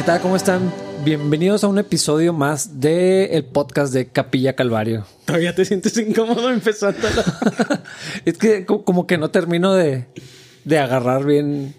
[0.00, 0.20] ¿qué tal?
[0.22, 0.72] ¿Cómo están?
[1.04, 5.04] Bienvenidos a un episodio más del el podcast de Capilla Calvario.
[5.26, 7.06] Todavía te sientes incómodo empezando.
[8.24, 10.06] es que como que no termino de,
[10.64, 11.74] de agarrar bien,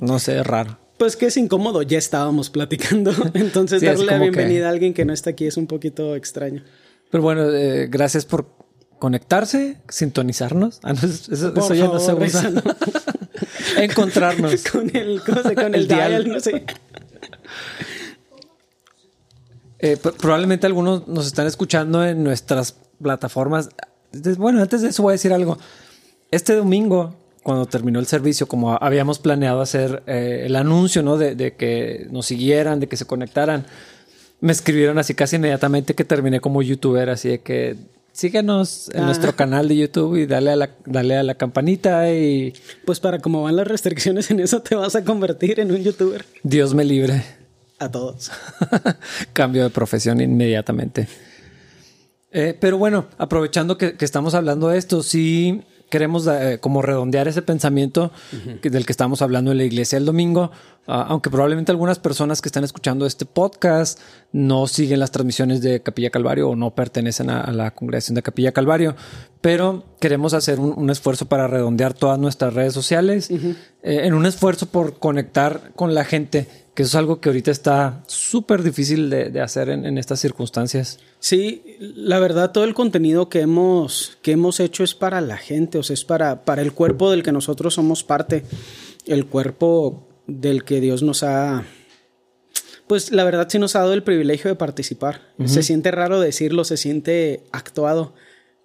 [0.00, 0.78] no sé, raro.
[0.96, 3.12] Pues que es incómodo, ya estábamos platicando.
[3.34, 6.64] Entonces darle la bienvenida a alguien que no está aquí es un poquito extraño.
[7.10, 8.46] Pero bueno, eh, gracias por
[8.98, 10.80] conectarse, sintonizarnos.
[10.84, 12.50] Ah, eso, ya no se usa.
[13.76, 14.62] Encontrarnos.
[14.70, 16.64] con el, Con el, dial, no sé.
[19.82, 23.68] Eh, probablemente algunos nos están escuchando en nuestras plataformas.
[24.38, 25.58] Bueno, antes de eso voy a decir algo.
[26.30, 31.18] Este domingo, cuando terminó el servicio, como habíamos planeado hacer eh, el anuncio, ¿no?
[31.18, 33.66] De, que nos siguieran, de que se conectaran,
[34.40, 37.76] me escribieron así casi inmediatamente que terminé como youtuber, así de que
[38.12, 39.36] síguenos en nuestro ah.
[39.36, 42.52] canal de YouTube y dale a la, dale a la campanita y...
[42.84, 46.24] Pues para cómo van las restricciones en eso te vas a convertir en un youtuber.
[46.44, 47.41] Dios me libre.
[47.82, 48.30] A todos.
[49.32, 51.08] Cambio de profesión inmediatamente.
[52.30, 57.28] Eh, pero bueno, aprovechando que, que, estamos hablando de esto, sí queremos eh, como redondear
[57.28, 58.12] ese pensamiento
[58.62, 60.50] del que estamos hablando en la iglesia el domingo,
[60.86, 64.00] ah, aunque probablemente algunas personas que están escuchando este podcast
[64.32, 68.52] no siguen las transmisiones de Capilla Calvario o no pertenecen a, la congregación de Capilla
[68.52, 68.96] Calvario,
[69.42, 73.50] pero queremos hacer un, esfuerzo para redondear todas nuestras redes sociales eh,
[73.82, 78.02] en un esfuerzo por conectar con la gente que eso es algo que ahorita está
[78.06, 80.98] súper difícil de, hacer en, estas circunstancias.
[81.18, 85.78] Sí, la verdad, todo el contenido que hemos, que hemos hecho es para la gente,
[85.78, 88.44] o sea, es para, para el cuerpo del que nosotros somos parte,
[89.06, 91.64] el cuerpo del que Dios nos ha...
[92.86, 95.22] Pues la verdad sí nos ha dado el privilegio de participar.
[95.44, 98.14] Se siente raro decirlo, se siente actuado,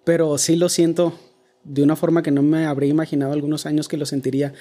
[0.04, 1.18] pero sí lo siento
[1.64, 4.54] de una forma que no me habría imaginado algunos años que lo sentiría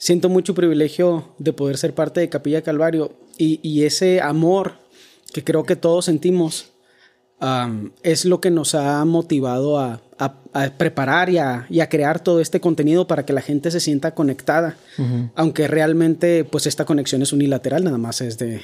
[0.00, 4.74] siento mucho privilegio de poder ser parte de Capilla Calvario y, ese amor
[5.32, 6.72] que creo que todos sentimos
[8.02, 10.02] es lo que nos ha motivado a,
[10.76, 14.76] preparar y a, crear todo este contenido para que la gente se sienta conectada,
[15.34, 18.62] aunque realmente pues esta conexión es unilateral, nada más es de,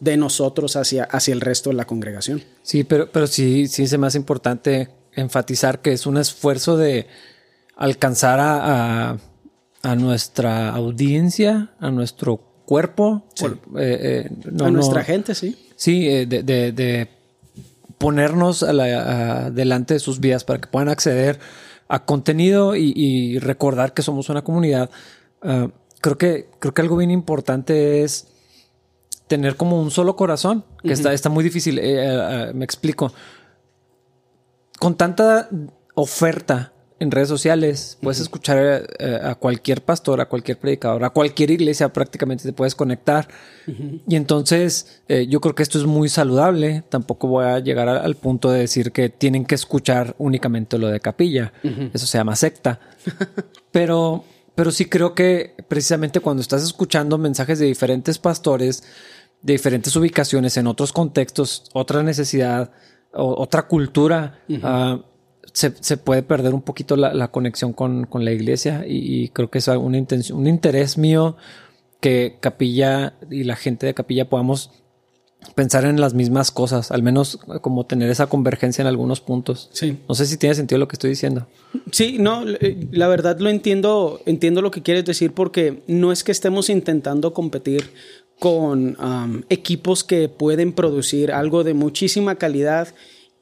[0.00, 2.42] de nosotros hacia, hacia el resto de la congregación.
[2.62, 7.06] Sí, pero, pero sí, sí es más importante enfatizar que es un esfuerzo de
[7.76, 9.18] alcanzar a a
[9.94, 13.24] nuestra audiencia, a nuestro cuerpo,
[13.78, 14.30] eh, eh,
[14.64, 15.56] a nuestra gente, sí.
[15.76, 17.08] Sí, eh, de,
[17.98, 21.38] ponernos a delante de sus vidas para que puedan acceder
[21.88, 24.90] a contenido y, recordar que somos una comunidad.
[25.42, 25.68] Ah,
[26.00, 28.28] creo, que, creo que algo bien importante es
[29.26, 31.80] tener como un solo corazón, que está, está muy difícil.
[31.80, 33.12] Ah, me explico.
[34.78, 35.48] Con tanta
[35.94, 36.73] oferta
[37.04, 41.92] en redes sociales, puedes escuchar eh, a cualquier pastor, a cualquier predicador, a cualquier iglesia
[41.92, 43.28] prácticamente te puedes conectar.
[44.08, 46.82] Y entonces eh, yo creo que esto es muy saludable.
[46.88, 51.00] Tampoco voy a llegar al punto de decir que tienen que escuchar únicamente lo de
[51.00, 51.52] capilla.
[51.92, 52.80] Eso se llama secta.
[53.70, 58.82] pero, pero sí creo que precisamente cuando estás escuchando mensajes de diferentes pastores,
[59.42, 62.72] de diferentes ubicaciones, en otros contextos, otra necesidad,
[63.12, 64.40] otra cultura,
[65.52, 69.98] se, puede perder un poquito la, conexión con, la iglesia y, creo que es una
[69.98, 71.36] intención, un interés mío
[72.00, 74.70] que Capilla y la gente de Capilla podamos
[75.54, 79.68] pensar en las mismas cosas, al menos como tener esa convergencia en algunos puntos.
[79.72, 79.98] Sí.
[80.08, 81.46] No sé si tiene sentido lo que estoy diciendo.
[81.92, 82.44] Sí, no,
[82.90, 87.34] la verdad lo entiendo, entiendo lo que quieres decir porque no es que estemos intentando
[87.34, 87.90] competir
[88.38, 88.96] con
[89.48, 92.88] equipos que pueden producir algo de muchísima calidad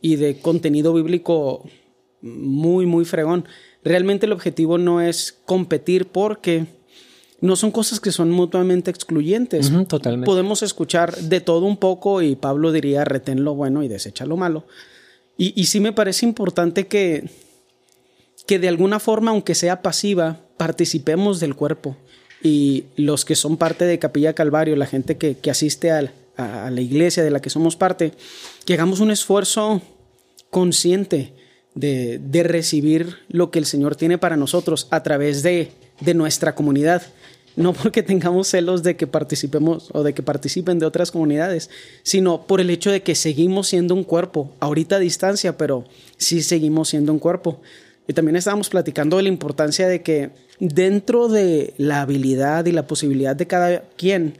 [0.01, 1.65] y de contenido bíblico
[2.23, 3.47] muy, muy fregón.
[3.85, 6.67] Realmente el objetivo no es competir porque
[7.41, 9.71] no son cosas que son mutuamente excluyentes.
[9.89, 10.25] totalmente.
[10.25, 14.37] Podemos escuchar de todo un poco y Pablo diría retén lo bueno y desecha lo
[14.37, 14.65] malo.
[15.37, 17.29] Y, y sí me parece importante que,
[18.47, 21.97] que de alguna forma, aunque sea pasiva, participemos del cuerpo.
[22.45, 26.71] Y los que son parte de Capilla Calvario, la gente que, que asiste a, a
[26.71, 28.13] la iglesia de la que somos parte,
[28.65, 29.83] que hagamos un esfuerzo
[30.51, 31.33] consciente
[31.75, 35.73] de, recibir lo que el Señor tiene para nosotros a través de,
[36.15, 37.03] nuestra comunidad.
[37.55, 41.71] No porque tengamos celos de que participemos o de que participen de otras comunidades,
[42.03, 45.85] sino por el hecho de que seguimos siendo un cuerpo, ahorita a distancia, pero
[46.17, 47.61] sí seguimos siendo un cuerpo.
[48.09, 52.87] Y también estábamos platicando de la importancia de que dentro de la habilidad y la
[52.87, 54.39] posibilidad de cada quien,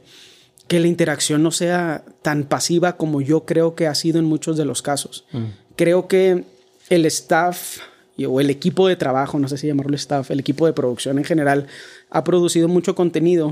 [0.67, 4.57] que la interacción no sea tan pasiva como yo creo que ha sido en muchos
[4.57, 5.25] de los casos.
[5.31, 5.43] Mm.
[5.75, 6.45] Creo que
[6.93, 7.79] el staff
[8.27, 11.23] o el equipo de trabajo, no sé si llamarlo staff, el equipo de producción en
[11.23, 11.67] general,
[12.09, 13.51] ha producido mucho contenido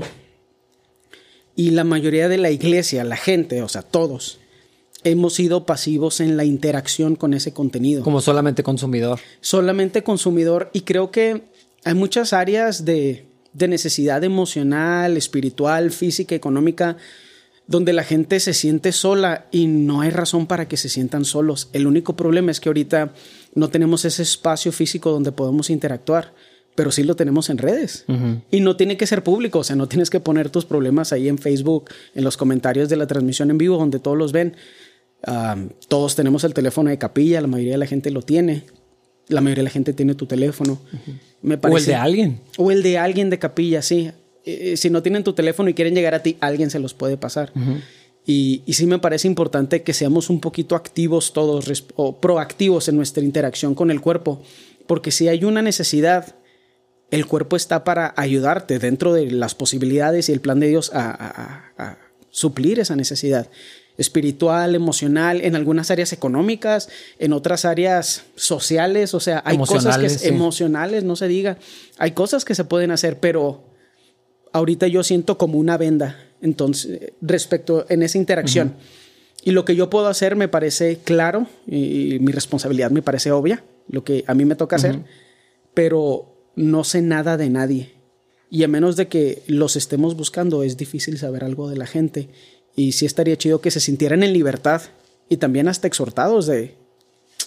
[1.54, 4.38] Y la mayoría de la iglesia, la gente, o sea, todos,
[5.04, 8.02] hemos sido pasivos en la interacción con ese contenido.
[8.04, 9.20] Como solamente consumidor.
[9.40, 10.70] Solamente consumidor.
[10.72, 11.42] Y creo que
[11.84, 16.96] hay muchas áreas de, de necesidad emocional, espiritual, física, económica,
[17.66, 21.68] donde la gente se siente sola y no hay razón para que se sientan solos.
[21.72, 23.14] El único problema es que ahorita
[23.54, 26.32] no tenemos ese espacio físico donde podemos interactuar
[26.74, 28.04] pero sí lo tenemos en redes.
[28.50, 31.28] Y no tiene que ser público, o sea, no tienes que poner tus problemas ahí
[31.28, 34.56] en Facebook, en los comentarios de la transmisión en vivo, donde todos los ven.
[35.88, 38.64] todos tenemos el teléfono de capilla, la mayoría de la gente lo tiene.
[39.28, 40.80] La mayoría de la gente tiene tu teléfono.
[41.42, 42.40] Me parece, o el de alguien.
[42.56, 44.10] O el de alguien de capilla, sí.
[44.44, 46.94] Eh, eh, si no tienen tu teléfono y quieren llegar a ti, alguien se los
[46.94, 47.52] puede pasar.
[48.26, 52.96] y, y, sí me parece importante que seamos un poquito activos todos o proactivos en
[52.96, 54.42] nuestra interacción con el cuerpo.
[54.86, 56.34] Porque si hay una necesidad
[57.12, 61.98] el cuerpo está para ayudarte dentro de las posibilidades y el plan de Dios a,
[62.30, 63.50] suplir esa necesidad
[63.98, 66.88] espiritual, emocional, en algunas áreas económicas,
[67.18, 71.58] en otras áreas sociales, o sea, hay cosas que emocionales, no se diga,
[71.98, 73.62] hay cosas que se pueden hacer, pero
[74.52, 78.74] ahorita yo siento como una venda, entonces, respecto en esa interacción.
[79.44, 83.64] Y lo que yo puedo hacer me parece claro y, mi responsabilidad me parece obvia,
[83.88, 85.00] lo que a mí me toca hacer,
[85.74, 87.94] pero no sé nada de nadie.
[88.50, 92.28] Y a menos de que los estemos buscando, es difícil saber algo de la gente.
[92.76, 94.82] Y sí estaría chido que se sintieran en libertad
[95.28, 96.76] y también hasta exhortados de,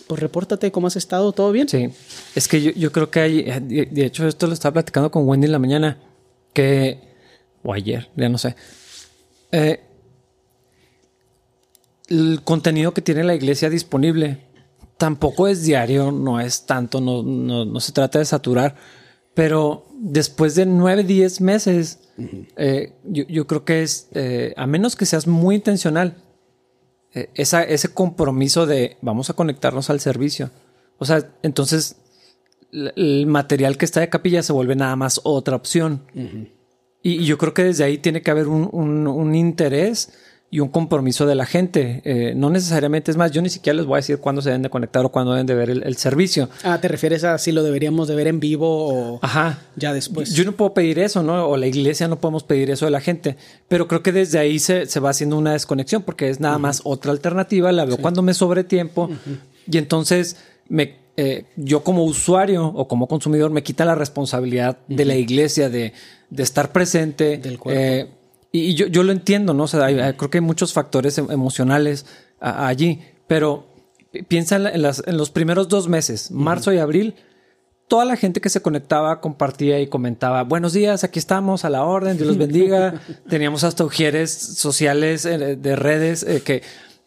[0.07, 1.69] pues repórtate cómo has estado, ¿todo bien?
[1.69, 1.89] Sí,
[2.35, 5.51] es que yo, creo que hay, de hecho esto lo estaba platicando con Wendy en
[5.51, 5.97] la mañana,
[6.55, 6.99] que,
[7.63, 8.55] o ayer, ya no sé.
[9.51, 9.81] Eh,
[12.07, 14.39] el contenido que tiene la iglesia disponible
[14.97, 18.75] tampoco es diario, no es tanto, no, no, se trata de saturar,
[19.33, 21.99] pero después de nueve, diez meses,
[22.55, 26.15] eh, yo, creo que es, eh, a menos que seas muy intencional,
[27.13, 30.51] eh, ese compromiso de vamos a conectarnos al servicio.
[30.97, 31.97] O sea, entonces
[32.95, 36.01] el material que está de capilla se vuelve nada más otra opción.
[37.01, 40.11] y, yo creo que desde ahí tiene que haber un, un, un interés
[40.55, 42.01] y un compromiso de la gente.
[42.05, 44.61] Eh, no necesariamente, es más, yo ni siquiera les voy a decir cuándo se deben
[44.61, 46.49] de conectar o cuándo deben de ver el, servicio.
[46.63, 49.59] Ah, ¿te refieres a si lo deberíamos de ver en vivo o Ajá.
[49.75, 50.31] ya después?
[50.33, 51.47] Yo no puedo pedir eso, ¿no?
[51.47, 53.35] O la iglesia no podemos pedir eso de la gente,
[53.67, 56.81] pero creo que desde ahí se, se va haciendo una desconexión porque es nada más
[56.85, 59.09] otra alternativa, la veo cuando me sobre tiempo
[59.69, 60.37] y entonces
[60.69, 61.04] me...
[61.17, 65.93] Eh, yo como usuario o como consumidor me quita la responsabilidad de la iglesia de,
[66.29, 67.81] de estar presente, del cuerpo.
[67.81, 68.09] Eh,
[68.51, 69.63] y, yo, yo, lo entiendo, ¿no?
[69.63, 72.05] O sea, creo que hay muchos factores em, emocionales
[72.39, 73.67] allí, pero
[74.27, 77.15] piensa en, en, los primeros dos meses, marzo y abril,
[77.87, 81.83] toda la gente que se conectaba, compartía y comentaba, buenos días, aquí estamos, a la
[81.83, 83.01] orden, Dios los bendiga.
[83.29, 86.63] Teníamos hasta ujieres sociales eh, de redes eh, que,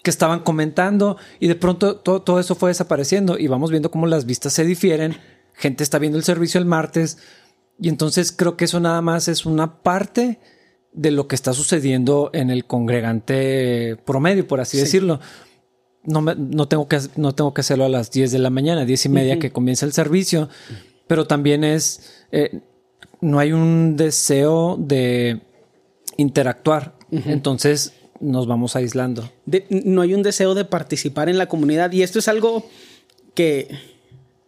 [0.09, 4.07] que estaban comentando y de pronto todo, todo eso fue desapareciendo y vamos viendo cómo
[4.07, 5.19] las vistas se difieren.
[5.53, 7.19] Gente está viendo el servicio el martes
[7.79, 10.41] y entonces creo que eso nada más es una parte
[10.95, 15.21] de lo que está sucediendo en el congregante promedio, por así decirlo.
[16.05, 18.87] No, me, no, tengo que, no tengo que hacerlo a las 10 de la mañana,
[18.87, 20.49] 10 y media que comienza el servicio,
[21.07, 22.63] pero también es, eh,
[23.21, 25.43] no hay un deseo de
[26.17, 26.97] interactuar.
[27.11, 29.31] Entonces nos vamos aislando.
[29.71, 32.69] no hay un deseo de participar en la comunidad y esto es algo
[33.35, 33.69] que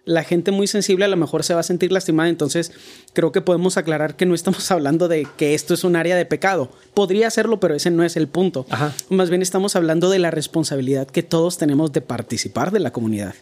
[0.04, 2.72] la gente muy sensible a lo mejor se va a sentir lastimada, entonces
[3.12, 6.26] creo que podemos aclarar que no estamos hablando de que esto es un área de
[6.26, 6.70] pecado.
[6.94, 8.66] Podría serlo, pero ese no es el punto.
[9.08, 13.34] Más bien estamos hablando de la responsabilidad que todos tenemos de participar de la comunidad.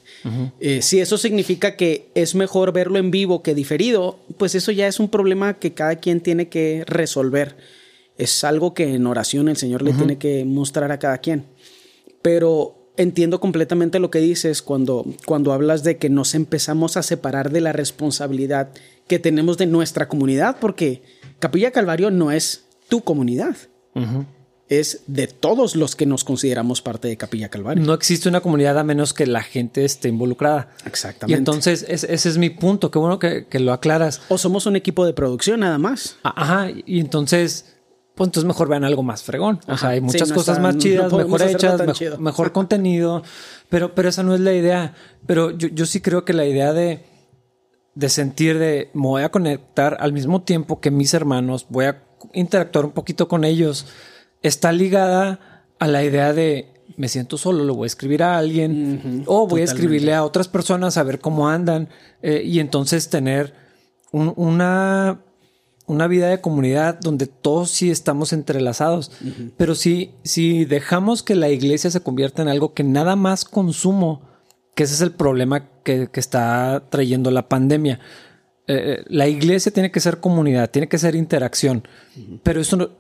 [0.61, 4.87] Eh, si eso significa que es mejor verlo en vivo que diferido, pues eso ya
[4.87, 7.57] es un problema que cada quien tiene que resolver.
[8.19, 11.47] Es algo que en oración el Señor le tiene que mostrar a cada quien.
[12.21, 17.51] Pero entiendo completamente lo que dices cuando, cuando hablas de que nos empezamos a separar
[17.51, 18.71] de la responsabilidad
[19.07, 21.03] que tenemos de nuestra comunidad, porque
[21.39, 23.57] Capilla Calvario no es tu comunidad.
[24.69, 27.83] Es de todos los que nos consideramos parte de Capilla Calvario.
[27.85, 30.71] No existe una comunidad a menos que la gente esté involucrada.
[30.85, 31.37] Exactamente.
[31.37, 32.91] Y entonces ese es mi punto.
[32.91, 34.21] Qué bueno que, que lo aclaras.
[34.29, 36.19] O somos un equipo de producción nada más.
[36.23, 36.69] Ajá.
[36.85, 37.78] Y entonces
[38.19, 39.61] pues entonces mejor vean algo más fregón.
[39.69, 41.81] o sea, hay muchas cosas más chidas, mejor hechas,
[42.19, 43.23] mejor, contenido,
[43.69, 44.93] pero, pero esa no es la idea.
[45.25, 47.05] Pero yo, yo sí creo que la idea de,
[47.95, 52.03] de sentir de me voy a conectar al mismo tiempo que mis hermanos, voy a
[52.33, 53.87] interactuar un poquito con ellos,
[54.43, 59.23] está ligada a la idea de me siento solo, lo voy a escribir a alguien
[59.27, 61.89] o voy a escribirle a otras personas a ver cómo andan
[62.21, 63.55] eh, y entonces tener
[64.11, 65.21] una
[65.89, 69.11] una vida de comunidad donde todos sí estamos entrelazados.
[69.57, 74.23] Pero si, si dejamos que la iglesia se convierta en algo que nada más consumo,
[74.75, 77.99] que ese es el problema que, está trayendo la pandemia.
[78.67, 81.89] Eh, eh, la iglesia tiene que ser comunidad, tiene que ser interacción.
[82.43, 82.91] Pero eso no,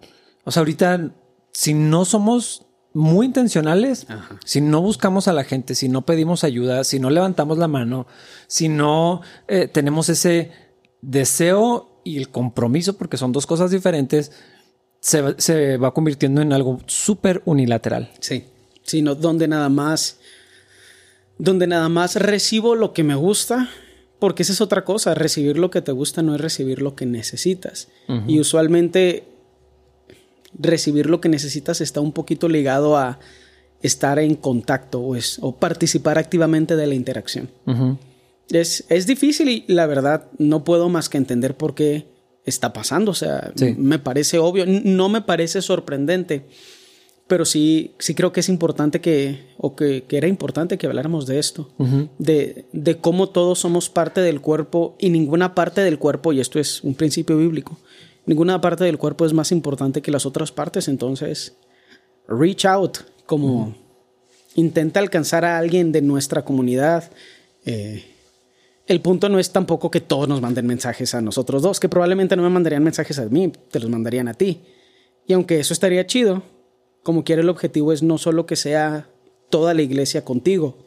[0.45, 1.12] o sea, ahorita,
[1.52, 4.07] si no somos muy intencionales,
[4.45, 8.07] si no buscamos a la gente, si no pedimos ayuda, si no levantamos la mano,
[8.47, 10.50] si no eh, tenemos ese
[11.02, 14.32] deseo y el compromiso, porque son dos cosas diferentes,
[15.00, 18.10] se, va convirtiendo en algo súper unilateral.
[18.20, 18.44] Sí,
[18.82, 20.18] sino donde nada más,
[21.36, 23.68] donde nada más recibo lo que me gusta,
[24.18, 27.04] porque esa es otra cosa, recibir lo que te gusta no es recibir lo que
[27.04, 27.88] necesitas.
[28.26, 29.24] Y usualmente
[30.58, 33.18] recibir lo que necesitas está un poquito ligado a
[33.82, 37.50] estar en contacto o, es, o participar activamente de la interacción.
[38.50, 42.07] Es, es, difícil y la verdad no puedo más que entender por qué
[42.45, 43.12] está pasando.
[43.12, 46.47] O sea, me parece obvio, no me parece sorprendente,
[47.26, 51.26] pero sí, sí creo que es importante que, o que, que era importante que habláramos
[51.26, 51.71] de esto,
[52.19, 56.59] de, de cómo todos somos parte del cuerpo y ninguna parte del cuerpo, y esto
[56.59, 57.78] es un principio bíblico,
[58.25, 61.57] ninguna parte del cuerpo es más importante que las otras partes, entonces
[62.26, 63.76] reach out, como
[64.55, 67.11] intenta alcanzar a alguien de nuestra comunidad.
[67.64, 68.05] Eh,
[68.88, 72.35] el punto no es tampoco que todos nos manden mensajes a nosotros dos, que probablemente
[72.37, 74.62] no me mandarían mensajes a mí, te los mandarían a ti.
[75.26, 76.42] Y aunque eso estaría chido,
[77.02, 79.09] como quiera el objetivo es no solo que sea
[79.50, 80.78] toda la iglesia contigo,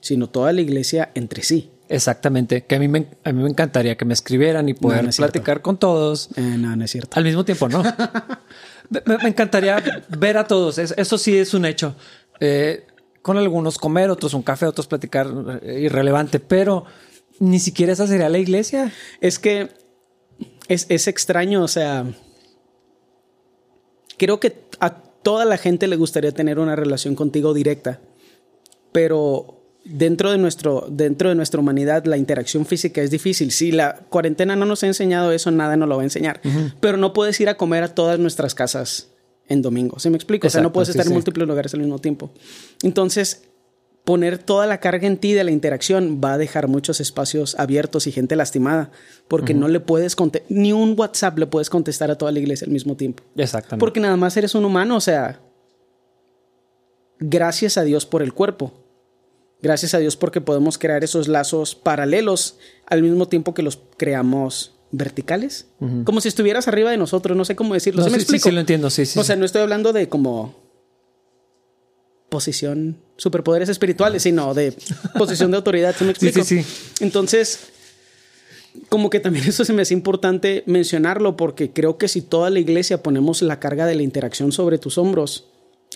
[0.00, 1.70] sino toda la iglesia entre sí.
[1.88, 5.60] Exactamente, que a mí me, a mí me encantaría que me escribieran y poder platicar
[5.60, 6.30] con todos.
[6.36, 7.18] Eh, no, no es cierto.
[7.18, 7.82] Al mismo tiempo, ¿no?
[8.90, 11.96] me, encantaría ver a todos, eso sí es un hecho.
[12.38, 12.84] Eh,
[13.22, 15.28] con algunos comer, otros un café, otros platicar
[15.62, 16.84] eh, irrelevante, pero
[17.40, 18.92] ni siquiera esa sería la iglesia.
[19.20, 19.70] Es que
[20.68, 22.06] es, es extraño, o sea,
[24.16, 28.00] creo que a toda la gente le gustaría tener una relación contigo directa,
[28.92, 33.50] pero dentro de, nuestro, dentro de nuestra humanidad la interacción física es difícil.
[33.50, 36.40] Si la cuarentena no nos ha enseñado eso, nada nos lo va a enseñar.
[36.80, 39.08] Pero no puedes ir a comer a todas nuestras casas
[39.48, 39.98] en domingo.
[39.98, 40.46] ¿Se me explico?
[40.46, 42.30] o sea, no puedes estar en múltiples lugares al mismo tiempo.
[42.82, 43.49] Entonces,
[44.04, 48.06] poner toda la carga en ti de la interacción va a dejar muchos espacios abiertos
[48.06, 48.90] y gente lastimada,
[49.28, 50.16] porque no le puedes
[50.48, 53.22] ni un WhatsApp le puedes contestar a toda la iglesia al mismo tiempo.
[53.36, 53.80] Exactamente.
[53.80, 55.40] Porque nada más eres un humano, o sea,
[57.18, 58.72] gracias a Dios por el cuerpo.
[59.62, 64.74] Gracias a Dios porque podemos crear esos lazos paralelos al mismo tiempo que los creamos
[64.90, 65.68] verticales.
[66.04, 68.02] Como si estuvieras arriba de nosotros, no sé cómo decirlo.
[68.02, 68.48] ¿Sí me explico?
[68.48, 69.18] Sí, lo entiendo, sí, sí.
[69.18, 70.54] O sea, no estoy hablando de como
[72.30, 74.72] posición, superpoderes espirituales, sino de
[75.18, 76.42] posición de autoridad, ¿sí me explico?
[76.42, 77.04] Sí, sí, sí.
[77.04, 77.60] Entonces,
[78.88, 82.58] como que también eso se me hace importante mencionarlo porque creo que si toda la
[82.60, 85.46] iglesia ponemos la carga de la interacción sobre tus hombros,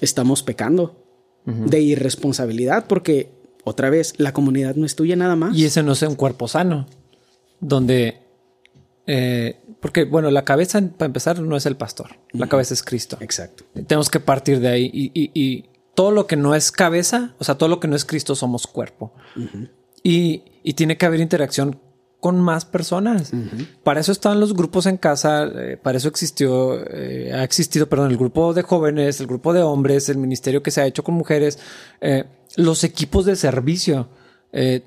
[0.00, 1.00] estamos pecando
[1.46, 3.30] de irresponsabilidad porque
[3.64, 5.56] otra vez, la comunidad no es tuya nada más.
[5.56, 6.86] Y ese no es un cuerpo sano,
[7.60, 8.18] donde...
[9.06, 12.16] Eh, porque, bueno, la cabeza, para empezar, no es el pastor.
[12.32, 13.18] La cabeza es Cristo.
[13.20, 13.64] Exacto.
[13.86, 14.90] Tenemos que partir de ahí.
[14.92, 15.64] Y,
[15.94, 18.66] todo lo que no es cabeza, o sea, todo lo que no es Cristo, somos
[18.66, 19.12] cuerpo.
[20.02, 20.42] y,
[20.74, 21.78] tiene que haber interacción
[22.20, 23.32] con más personas.
[23.82, 28.10] Para eso están los grupos en casa, eh, para eso existió, eh, ha existido, perdón,
[28.10, 31.14] el grupo de jóvenes, el grupo de hombres, el ministerio que se ha hecho con
[31.14, 31.58] mujeres
[32.56, 34.08] los equipos de servicio
[34.52, 34.82] eh,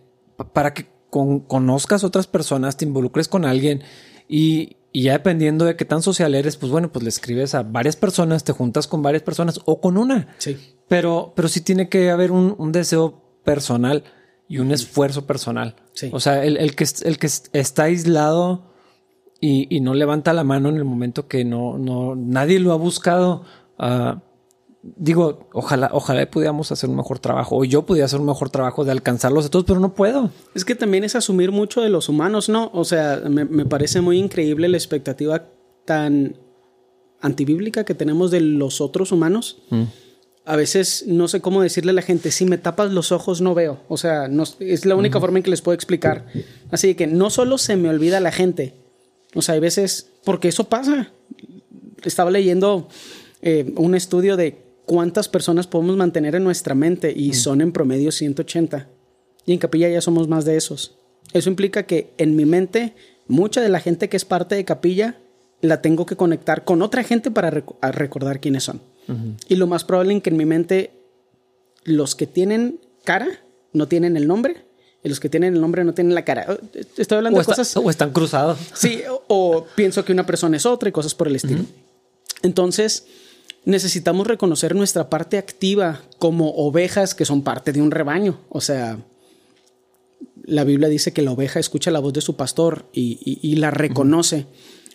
[0.54, 3.82] para que conozcas otras personas, te involucres con alguien
[4.30, 7.96] y, ya dependiendo de qué tan social eres, pues bueno, pues le escribes a varias
[7.96, 10.36] personas, te juntas con varias personas o con una.
[10.38, 10.58] Sí.
[10.88, 14.04] Pero, pero sí tiene que haber un, deseo personal
[14.48, 15.76] y un esfuerzo personal.
[15.94, 16.10] Sí.
[16.14, 18.72] O sea, el, que, el que está aislado
[19.40, 23.44] y, no levanta la mano en el momento que no, no nadie lo ha buscado.
[23.78, 24.20] Uh,
[24.82, 28.86] digo, ojalá, ojalá pudiéramos hacer un mejor trabajo, o yo pudiera hacer un mejor trabajo
[28.86, 30.32] de alcanzarlos a todos, pero no puedo.
[30.54, 32.72] Es que también es asumir mucho de los humanos, ¿no?
[32.74, 35.46] O sea, me, parece muy increíble la expectativa
[35.86, 36.38] tan
[37.22, 39.60] antibíblica que tenemos de los otros humanos.
[39.70, 39.84] Mm.
[40.46, 43.54] A veces no sé cómo decirle a la gente, si me tapas los ojos no
[43.54, 43.82] veo.
[43.90, 46.26] O sea, no, es la única forma en que les puedo explicar.
[46.72, 48.74] Así que no solo se me olvida la gente.
[49.36, 51.12] O sea, hay veces, porque eso pasa.
[52.04, 52.88] Estaba leyendo
[53.42, 58.12] eh, un estudio de cuántas personas podemos mantener en nuestra mente y son en promedio
[58.12, 58.88] 180.
[59.46, 60.96] Y en capilla ya somos más de esos.
[61.34, 62.96] Eso implica que en mi mente
[63.28, 65.20] mucha de la gente que es parte de capilla
[65.62, 67.52] la tengo que conectar con otra gente para
[67.92, 68.82] recordar quiénes son.
[69.48, 70.92] Y lo más probable es que en mi mente
[71.84, 73.28] los que tienen cara
[73.74, 74.66] no tienen el nombre,
[75.04, 76.46] y los que tienen el nombre no tienen la cara.
[76.74, 77.78] Eh, estoy hablando O, de está- cosas...
[77.78, 78.58] o están cruzados.
[78.74, 81.62] Sí, o, o pienso que una persona es otra y cosas por el estilo.
[82.42, 83.06] Entonces,
[83.68, 88.40] necesitamos reconocer nuestra parte activa como ovejas que son parte de un rebaño.
[88.50, 89.00] O sea,
[90.46, 93.56] la Biblia dice que la oveja escucha la voz de su pastor y, y- y
[93.58, 94.46] la reconoce.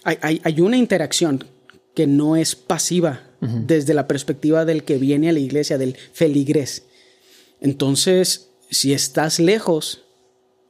[0.04, 1.44] hay, hay- hay una interacción
[1.94, 6.84] que no es pasiva desde la perspectiva del que viene a la iglesia, del feligrés.
[7.60, 10.02] Entonces, si estás lejos,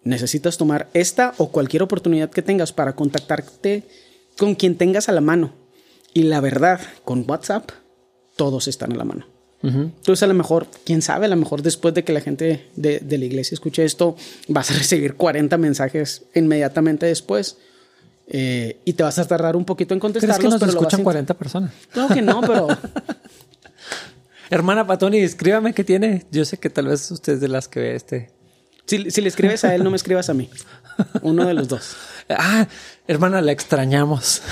[0.04, 3.85] necesitas tomar esta o cualquier oportunidad que tengas para contactarte
[4.38, 5.52] con quien tengas a la mano.
[6.14, 7.71] Y la verdad, con WhatsApp,
[8.36, 9.26] todos están a la mano.
[9.64, 12.98] Entonces, a lo mejor, quién sabe, a lo mejor después de que la gente de,
[12.98, 14.16] de la iglesia escuche esto,
[14.48, 17.58] vas a recibir 40 mensajes inmediatamente después.
[18.26, 20.78] eh, y te vas a tardar un poquito en ¿Crees contestarlos, que nos pero lo
[20.80, 21.72] escuchan int- 40 personas?
[21.92, 22.66] Claro que no, pero
[24.50, 26.26] Hermana Patoni, escríbame qué tiene.
[26.30, 28.30] Yo sé que tal vez usted es de las que ve este.
[28.86, 30.50] si, si le escribes a él, no me escribas a mí.
[31.22, 31.96] Uno de los dos.
[32.28, 32.66] Ah,
[33.08, 34.42] hermana, la extrañamos.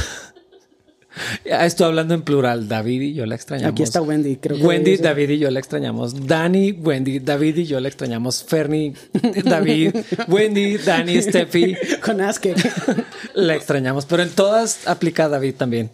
[1.44, 2.68] Estoy hablando en plural.
[2.68, 3.72] David y yo la extrañamos.
[3.72, 6.26] Aquí está Wendy, creo que Wendy, es- David y yo la extrañamos.
[6.26, 8.42] Dani, Wendy, David y yo la extrañamos.
[8.44, 8.94] Fernie,
[9.44, 9.94] David,
[10.28, 11.76] Wendy, Dani, Steffi.
[12.04, 12.54] Con Aske.
[13.34, 14.06] La extrañamos.
[14.06, 15.90] Pero en todas aplica David también.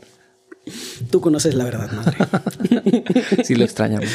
[1.11, 3.05] Tú conoces la verdad, madre.
[3.45, 4.09] Sí, lo extrañamos.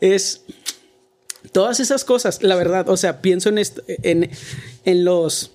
[0.00, 0.42] es
[1.52, 4.30] todas esas cosas, la verdad, o sea, pienso en, esto- en,
[4.84, 5.52] en los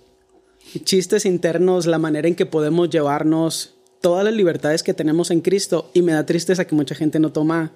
[0.83, 5.89] chistes internos, la manera en que podemos llevarnos todas las libertades que tenemos en Cristo
[5.93, 7.71] y me da tristeza que mucha gente no toma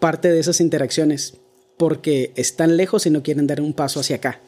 [0.00, 1.34] parte de esas interacciones
[1.76, 4.40] porque están lejos y no quieren dar un paso hacia acá.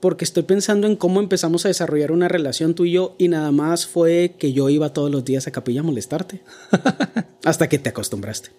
[0.00, 3.50] Porque estoy pensando en cómo empezamos a desarrollar una relación tú y yo y nada
[3.50, 6.42] más fue que yo iba todos los días a capilla a molestarte.
[7.44, 8.50] Hasta que te acostumbraste.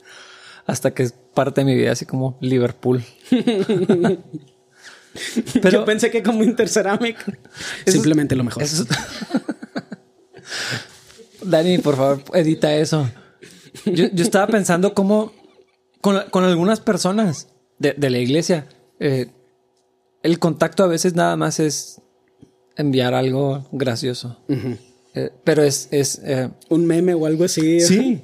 [0.65, 3.03] Hasta que es parte de mi vida, así como Liverpool.
[5.71, 7.17] Yo pensé que como Interceramic.
[7.85, 8.63] Simplemente lo mejor.
[8.63, 8.85] Eso-
[11.43, 13.09] Dani, por favor, edita eso.
[13.85, 15.31] Yo, yo estaba pensando cómo
[16.01, 17.47] con, con algunas personas
[17.79, 18.67] de, de la iglesia,
[18.99, 19.27] eh,
[20.23, 22.01] el contacto a veces nada más es
[22.75, 24.37] enviar algo gracioso.
[25.13, 27.79] Eh, pero es, es eh, Un meme o algo así.
[27.81, 28.21] Sí.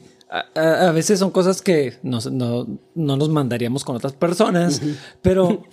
[0.56, 4.82] A, veces son cosas que nos- no, no nos mandaríamos con otras personas,
[5.22, 5.64] pero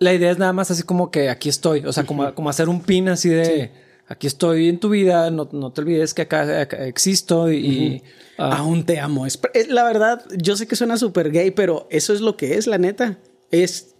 [0.00, 2.68] la idea es nada más así como que aquí estoy, o sea, como, como hacer
[2.68, 3.70] un pin así de
[4.10, 8.02] aquí estoy en tu vida, no, no te olvides que acá, acá existo y,
[8.36, 9.24] ah, Aún te amo.
[9.24, 12.56] Es, es- la verdad, yo sé que suena súper gay, pero eso es lo que
[12.58, 13.18] es, la neta.
[13.50, 13.94] Es.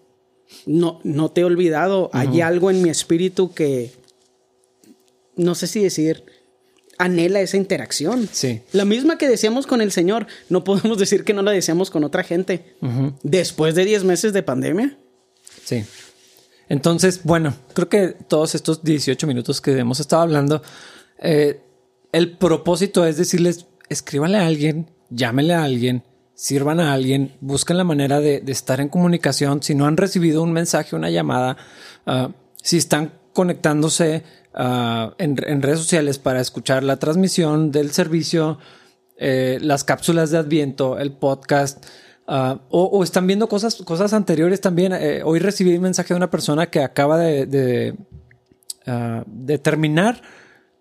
[0.67, 2.11] No, no te he olvidado.
[2.13, 3.93] Hay algo en mi espíritu que.
[5.37, 6.25] No sé si decir.
[6.99, 8.29] Anhela esa interacción.
[8.31, 8.61] Sí.
[8.73, 10.27] La misma que deseamos con el Señor.
[10.51, 12.75] No podemos decir que no la deseamos con otra gente.
[13.23, 14.99] Después de 10 meses de pandemia.
[15.65, 15.85] Sí.
[16.71, 20.63] Entonces, bueno, creo que todos estos 18 minutos que hemos estado hablando,
[21.19, 21.61] eh,
[22.13, 26.05] el propósito es decirles, escríbanle a alguien, llámenle a alguien,
[26.35, 29.63] sirvan a alguien, busquen la manera de, estar en comunicación.
[29.65, 31.57] Si no han recibido un mensaje, una llamada,
[32.07, 32.31] ah,
[32.63, 34.23] si están conectándose
[34.55, 38.59] ah, en, en redes sociales para escuchar la transmisión del servicio,
[39.17, 41.85] eh, las cápsulas de Adviento, el podcast,
[42.31, 44.93] ah, o, o están viendo cosas, cosas anteriores también.
[44.95, 47.95] Eh, hoy recibí un mensaje de una persona que acaba de, de,
[48.87, 50.23] ah, de terminar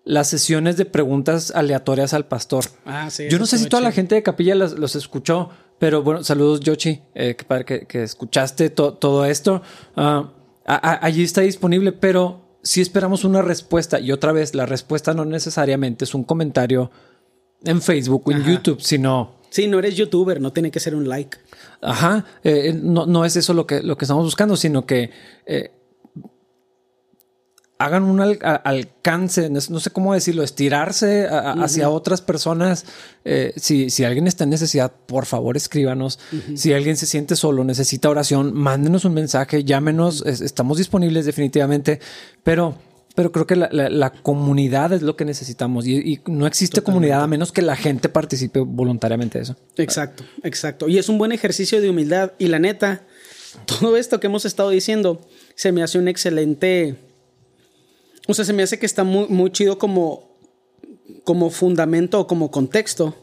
[0.06, 2.66] las sesiones de preguntas aleatorias al pastor.
[2.86, 3.28] Ah, sí.
[3.30, 6.62] Yo no sé si toda la gente de capilla los, los escuchó, pero bueno, saludos,
[6.62, 9.62] Yoshi, eh, que, padre que, que escuchaste to- todo esto.
[9.96, 10.32] Ah,
[10.66, 15.14] a- a- allí está disponible, pero si esperamos una respuesta, y otra vez, la respuesta
[15.14, 16.92] no necesariamente es un comentario
[17.64, 18.52] en Facebook o en Ajá.
[18.52, 21.38] YouTube, sino Sí, no eres youtuber, no tiene que ser un like.
[21.82, 25.10] Ajá, eh, no, no es eso lo que, lo que estamos buscando, sino que
[25.46, 25.72] eh,
[27.82, 32.86] hagan un al- a- alcance, no sé- cómo decirlo, estirarse a- hacia otras personas.
[33.24, 36.20] Eh, si, si alguien está en necesidad, por favor escríbanos.
[36.56, 42.00] Si alguien se siente solo, necesita oración, mándenos un mensaje, llámenos, es- estamos disponibles definitivamente,
[42.44, 42.76] pero...
[43.16, 46.82] Pero creo que la, la- la comunidad es lo que necesitamos y, y no existe
[46.82, 49.56] comunidad a menos que la gente participe voluntariamente de eso.
[49.78, 50.88] Exacto, exacto.
[50.88, 52.32] Y es un buen ejercicio de humildad.
[52.38, 53.02] Y la neta,
[53.66, 55.20] todo esto que hemos estado diciendo
[55.56, 56.96] se me hace un excelente.
[58.28, 60.30] O sea, se me hace que está muy, muy chido como,
[61.24, 63.16] como fundamento o como contexto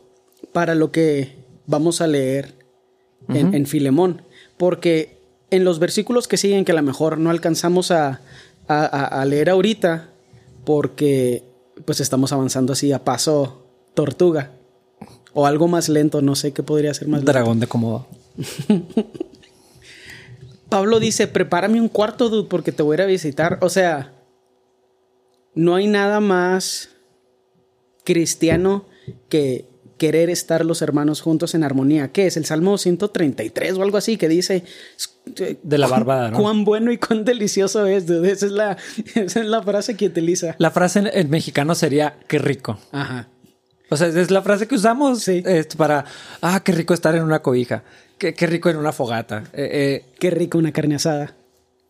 [0.52, 2.54] para lo que vamos a leer
[3.28, 4.22] en, en Filemón.
[4.56, 5.20] Porque
[5.50, 8.20] en los versículos que siguen, que a lo mejor no alcanzamos a,
[8.68, 10.10] a- a- a leer ahorita,
[10.64, 11.44] porque
[11.84, 14.52] pues estamos avanzando así a paso tortuga.
[15.32, 17.32] O algo más lento, no sé qué podría ser más lento.
[17.32, 18.06] Dragón de cómodo.
[20.68, 23.58] Pablo dice, prepárame un cuarto, dude, porque te voy a ir a visitar.
[23.62, 24.12] O sea,
[25.54, 26.90] no hay nada más
[28.04, 28.84] cristiano
[29.28, 32.12] que querer estar los hermanos juntos en armonía.
[32.12, 32.36] ¿Qué es?
[32.36, 34.64] El Salmo 133 o algo así que dice...
[35.62, 36.38] De la barbada, ¿no?
[36.38, 38.30] Cuán bueno y cuán delicioso es, dude.
[38.32, 38.76] Esa es la,
[39.14, 40.54] esa es la frase que utiliza.
[40.58, 42.78] La frase en, en mexicano sería qué rico.
[42.92, 43.28] Ajá.
[43.90, 45.42] O sea, es la frase que usamos Sí.
[45.76, 46.04] para,
[46.42, 47.84] ah, qué rico estar en una cobija,
[48.18, 49.44] qué, qué rico en una fogata.
[49.52, 51.34] Eh, eh, Qué rico una carne asada.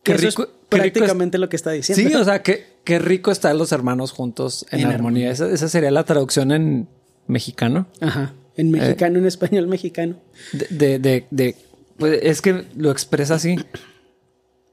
[0.03, 2.07] Qué Eso rico- es qué rico prácticamente lo que está diciendo.
[2.09, 5.31] sí, o sea, qué, qué rico estar los hermanos juntos en, En armonía.
[5.31, 6.87] Esa, esa sería la traducción en
[7.27, 7.87] mexicano.
[8.01, 8.33] Ajá.
[8.55, 10.15] En mexicano, en español mexicano.
[10.53, 11.55] De, de, de, de-
[11.97, 13.55] pues, es que lo expresa así.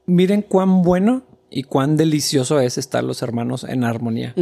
[0.05, 4.33] Miren cuán bueno y cuán delicioso es estar los hermanos en armonía.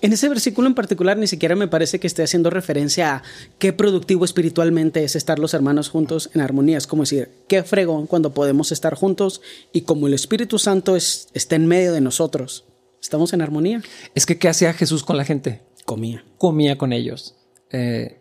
[0.00, 3.22] En ese versículo en particular ni siquiera me parece que esté haciendo referencia a
[3.58, 6.78] qué productivo espiritualmente es estar los hermanos juntos en armonía.
[6.78, 9.40] Es como decir, qué fregón cuando podemos estar juntos
[9.72, 12.64] y como el Espíritu Santo es, está en medio de nosotros.
[13.00, 13.82] ¿Estamos en armonía?
[14.14, 15.60] Es que, ¿qué hacía Jesús con la gente?
[15.84, 16.24] Comía.
[16.38, 17.34] comía con ellos,
[17.70, 18.20] eh,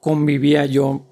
[0.00, 1.04] convivía yo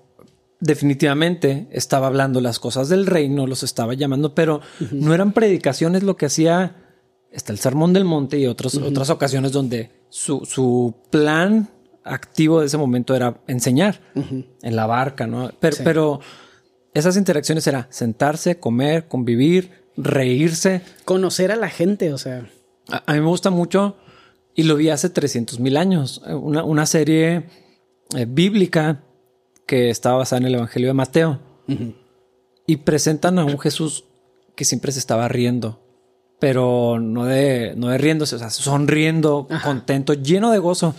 [0.60, 4.60] definitivamente, estaba hablando las cosas del reino, los estaba llamando, pero
[4.92, 6.76] no eran predicaciones lo que hacía,
[7.30, 11.68] está el Sermón del Monte y otros, otras ocasiones donde su, su plan
[12.02, 15.50] activo de ese momento era enseñar en la barca, ¿no?
[15.60, 15.82] Pero, Sí.
[15.84, 16.20] pero
[16.94, 22.48] esas interacciones era sentarse, comer, convivir, reírse, Conocer a la gente, o sea.
[22.90, 23.96] a, a mí me gusta mucho
[24.54, 26.22] y lo vi hace 300 mil años.
[26.26, 27.44] eh, Una, una serie
[28.16, 29.02] eh, bíblica
[29.66, 31.40] que estaba basada en el Evangelio de Mateo.
[32.66, 34.04] Y presentan a un Jesús
[34.54, 35.80] que siempre se estaba riendo,
[36.38, 40.94] pero no de, no de riéndose, o sea, sonriendo, contento, lleno de gozo.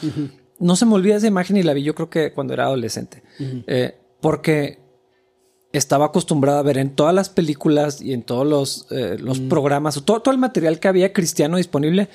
[0.59, 3.23] No se me olvida esa imagen y la vi yo creo que cuando era adolescente,
[3.67, 4.79] Eh, porque
[5.71, 10.01] estaba acostumbrado a ver en todas las películas y en todos los, eh, los programas,
[10.03, 12.09] todo, todo el material que había cristiano disponible,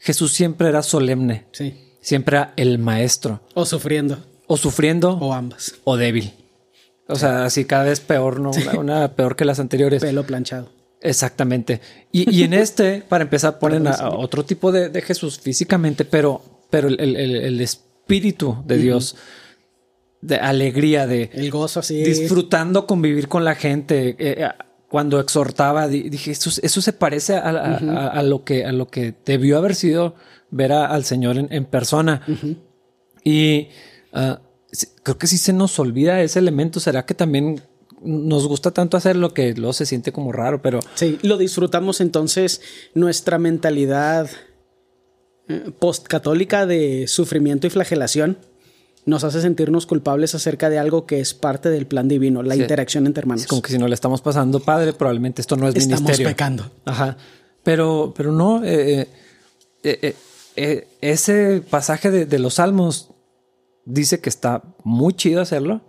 [0.00, 1.74] Jesús siempre era solemne, Sí.
[2.00, 4.18] siempre era el maestro, O sufriendo.
[4.46, 5.74] o sufriendo O ambas.
[5.84, 6.32] o débil.
[7.08, 8.50] O sea, así cada vez peor, ¿no?
[8.50, 10.02] Una, una peor que las anteriores.
[10.02, 10.70] Pelo planchado.
[11.00, 11.80] Exactamente.
[12.10, 16.04] Y, y en este, para empezar, ponen a, a otro tipo de, de Jesús físicamente,
[16.04, 19.16] pero, pero el, el- el- espíritu de Dios,
[20.20, 22.02] de alegría, de El gozo así.
[22.02, 24.16] disfrutando convivir con la gente.
[24.18, 24.48] eh,
[24.88, 28.72] cuando exhortaba, di- dije, eso, eso se parece a, a- a- a lo que, a
[28.72, 30.14] lo que debió haber sido
[30.50, 32.22] ver al Señor en, en persona.
[33.24, 33.68] Y
[34.12, 34.40] ah,
[35.02, 37.60] creo que si se nos olvida ese elemento, será que también
[38.02, 42.60] nos gusta tanto hacerlo que luego se siente como raro, pero Sí, lo disfrutamos entonces
[42.94, 44.28] nuestra mentalidad
[45.48, 48.36] eh, postcatólica de sufrimiento y flagelación
[49.06, 52.60] nos hace sentirnos culpables acerca de algo que es parte del plan divino, la Sí.
[52.62, 53.42] interacción entre hermanos.
[53.42, 56.28] es como que si no le estamos pasando padre, probablemente esto no es Estamos ministerio.
[56.28, 56.70] pecando.
[56.84, 57.16] Ajá.
[57.62, 59.08] Pero, pero no, eh, eh,
[60.02, 60.14] eh,
[60.56, 63.10] eh, ese pasaje de, de los salmos
[63.84, 65.80] dice que está muy chido hacerlo,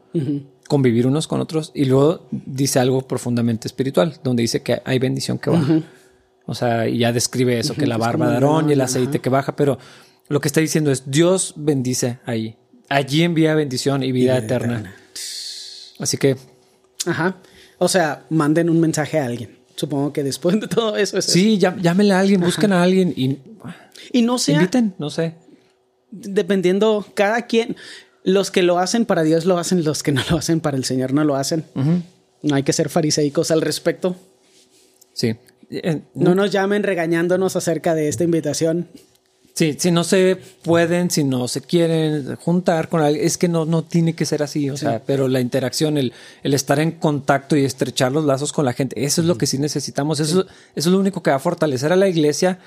[0.67, 5.37] convivir unos con otros, y luego dice algo profundamente espiritual, donde dice que hay bendición
[5.39, 5.81] que baja.
[6.45, 9.29] O sea, y ya describe eso, que la barba de Aarón y el aceite que
[9.29, 9.77] baja, pero
[10.29, 12.57] lo que está diciendo es Dios bendice ahí.
[12.89, 14.73] Allí envía bendición y vida, vida eterna.
[14.79, 14.95] eterna.
[15.99, 16.37] Así que
[17.05, 17.37] Ajá.
[17.79, 19.57] O sea, manden un mensaje a alguien.
[19.75, 23.13] Supongo que después de todo eso es sí, llá- llámenle a alguien, busquen a alguien
[23.15, 23.37] y.
[24.11, 25.33] Y no sea inviten, no sé.
[26.11, 27.75] dependiendo cada quien.
[28.23, 30.83] Los que lo hacen para Dios lo hacen, los que no lo hacen para el
[30.85, 31.63] Señor no lo hacen.
[32.41, 34.15] No hay que ser fariseicos al respecto.
[35.13, 35.35] Sí.
[35.69, 38.87] Eh, No nos llamen regañándonos acerca de esta invitación.
[39.57, 43.65] Sí, si no se pueden, si no se quieren juntar con alguien, es que no,
[43.65, 47.57] no tiene que ser así, o sea, pero la interacción, el, el estar en contacto
[47.57, 50.47] y estrechar los lazos con la gente, eso es lo que sí necesitamos, eso, eso
[50.75, 52.59] es lo único que va a fortalecer a la iglesia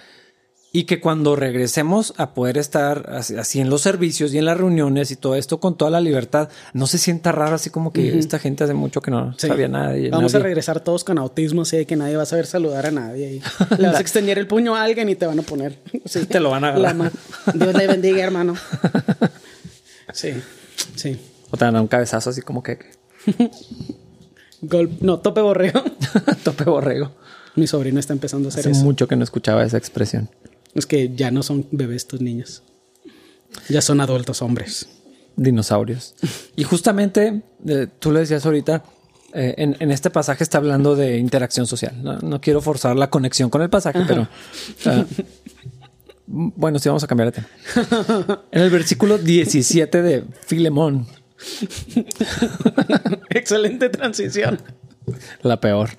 [0.73, 5.11] y que cuando regresemos a poder estar así, en los servicios y en las reuniones
[5.11, 8.39] y todo esto con toda la libertad, no se sienta raro así como que esta
[8.39, 9.49] gente hace mucho que no Sí.
[9.49, 9.97] sabía nada.
[10.13, 12.91] Vamos a regresar todos con autismo, así de que nadie va a saber saludar a
[12.93, 13.33] nadie.
[13.35, 13.41] Y
[13.81, 15.79] le vas a extender el puño a alguien y te van a poner.
[16.05, 16.25] Sí.
[16.27, 17.13] Te lo van a La agarrar.
[17.55, 18.55] Dios le bendiga, hermano.
[20.13, 20.33] Sí,
[20.97, 21.19] sí.
[21.51, 22.79] O te dan un cabezazo así como que
[24.63, 25.83] Gol- no, tope borrego.
[26.45, 27.13] tope borrego.
[27.57, 28.85] Mi sobrino está empezando a hacer Hace eso.
[28.85, 30.29] mucho que no escuchaba esa expresión.
[30.75, 32.63] Es que ya no son bebés tus niños.
[33.69, 34.89] Ya son adultos hombres.
[35.37, 36.15] dinosaurios.
[36.57, 38.85] Y justamente, eh, tú lo decías ahorita,
[39.33, 41.95] eh, en, en este pasaje está hablando de interacción social.
[42.03, 44.29] No, no quiero forzar la conexión con el pasaje, pero...
[44.87, 45.05] ah,
[46.27, 47.49] bueno, sí, vamos a cambiar de tema.
[48.53, 51.07] En el versículo 17 de Filemón,
[53.31, 54.61] Excelente transición.
[55.43, 55.91] la peor.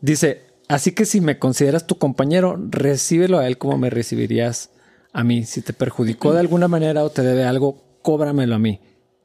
[0.00, 4.70] Dice, así que si me consideras tu compañero, recíbelo a él como me recibirías
[5.12, 5.44] a mí.
[5.44, 8.80] Si te perjudicó de alguna manera o te debe algo, cóbramelo a mí.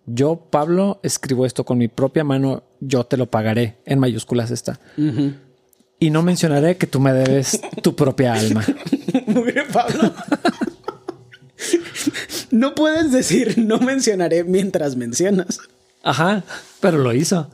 [0.06, 3.78] Yo, Pablo, escribo esto con mi propia mano, yo te lo pagaré.
[3.86, 4.80] En mayúsculas está.
[6.00, 8.66] Y no mencionaré que tú me debes tu propia alma.
[9.28, 10.14] Muy bien, Pablo.
[12.52, 15.60] no puedes decir no mencionaré mientras mencionas.
[16.04, 16.44] Ajá,
[16.80, 17.50] pero lo hizo.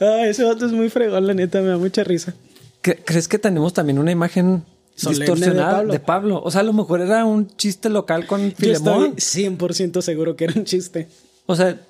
[0.00, 2.34] Ah, ese vato es muy fregón, la neta, me da mucha risa.
[2.94, 4.64] ¿Crees que tenemos también una imagen
[4.96, 6.40] distorsionada de Pablo?
[6.42, 9.06] O sea, a lo mejor era un chiste local con Filemón.
[9.06, 11.08] Yo estoy 100% seguro que era un chiste.
[11.46, 11.80] O sea,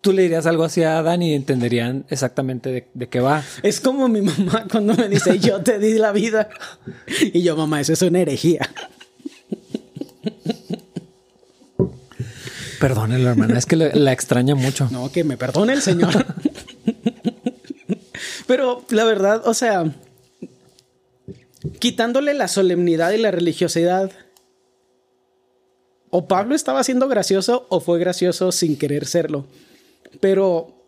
[0.00, 3.42] tú le dirías algo así a Adán y entenderían exactamente de, qué va.
[3.62, 6.50] Es como mi mamá cuando me dice, yo te di la vida.
[7.32, 8.68] Y yo, mamá, eso es una herejía.
[12.80, 14.88] Perdónelo, hermana, es que la extraña mucho.
[14.90, 16.26] No, que me perdone el Señor.
[18.48, 19.84] Pero la verdad, o sea,
[21.78, 24.10] quitándole la solemnidad y la religiosidad,
[26.10, 29.46] o Pablo estaba siendo gracioso o fue gracioso sin querer serlo.
[30.20, 30.84] Pero,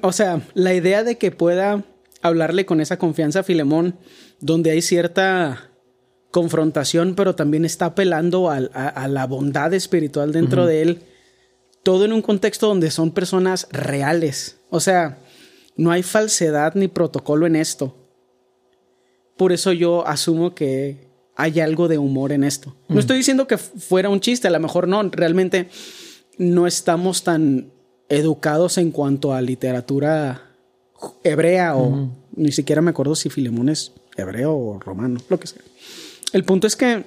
[0.00, 1.84] o sea, la idea de que pueda
[2.20, 3.98] hablarle con esa confianza a Filemón,
[4.40, 5.70] donde hay cierta
[6.30, 11.02] confrontación, pero también está apelando a, la bondad espiritual dentro de él,
[11.82, 14.58] todo en un contexto donde son personas reales.
[14.70, 15.18] O sea,
[15.76, 18.01] no hay falsedad ni protocolo en esto.
[19.42, 22.76] Por eso yo asumo que hay algo de humor en esto.
[22.86, 25.68] No estoy diciendo que fuera un chiste, a lo mejor no, realmente
[26.38, 27.72] no estamos tan
[28.08, 30.52] educados en cuanto a literatura
[31.24, 35.62] hebrea o ni siquiera me acuerdo si Filemón es hebreo o romano, lo que sea.
[36.32, 37.02] El punto es que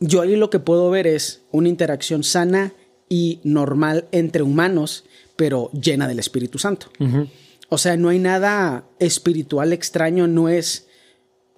[0.00, 2.74] yo ahí lo que puedo ver es una interacción sana
[3.08, 6.88] y normal entre humanos, pero llena del Espíritu Santo.
[7.70, 10.88] O sea, no hay nada espiritual extraño, no es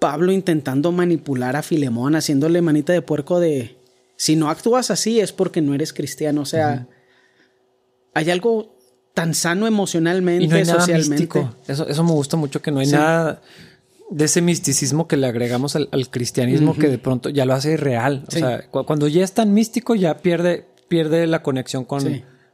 [0.05, 3.75] Pablo intentando manipular a Filemón, haciéndole manita de puerco de,
[4.17, 6.41] si no actúas así es porque no eres cristiano.
[6.41, 6.85] O sea,
[8.13, 8.77] hay algo
[9.15, 11.47] tan sano emocionalmente, y no hay socialmente.
[11.67, 13.41] Eso, eso me gusta mucho que no hay nada
[14.11, 18.25] de ese misticismo que le agregamos al, cristianismo que de pronto ya lo hace irreal.
[18.27, 22.03] O sea, cuando ya es tan místico ya pierde, pierde la conexión con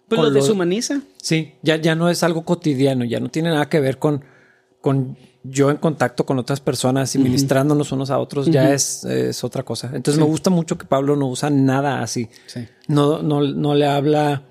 [0.07, 1.01] pues lo, deshumaniza.
[1.17, 4.23] Sí, ya, ya no es algo cotidiano, ya no tiene nada que ver con,
[4.79, 9.43] con yo en contacto con otras personas y ministrándonos unos a otros, ya es, es,
[9.43, 9.91] otra cosa.
[9.93, 12.30] Entonces me gusta mucho que Pablo no usa nada así.
[12.88, 14.43] No, no, no le habla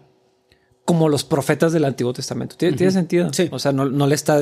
[0.84, 2.56] como los profetas del Antiguo Testamento.
[2.56, 3.30] ¿Tiene, ¿tiene sentido?
[3.52, 4.40] O sea, no, no, le está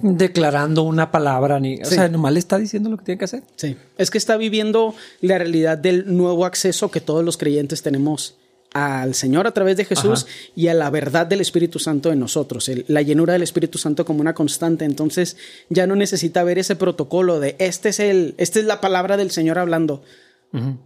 [0.00, 3.42] declarando una palabra ni, o sea, nomás le está diciendo lo que tiene que hacer.
[3.56, 3.76] Sí.
[3.98, 8.36] Es que está viviendo la realidad del nuevo acceso que todos los creyentes tenemos
[8.72, 12.70] al Señor a través de Jesús y a la verdad del Espíritu Santo en nosotros,
[12.88, 14.84] la llenura del Espíritu Santo como una constante.
[14.84, 15.36] Entonces
[15.68, 19.30] ya no necesita ver ese protocolo de este es el, esta es la palabra del
[19.30, 20.02] Señor hablando,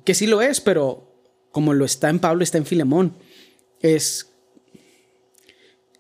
[0.04, 1.12] que sí lo es, pero
[1.52, 3.14] como lo está en Pablo, está en Filemón.
[3.80, 4.30] Es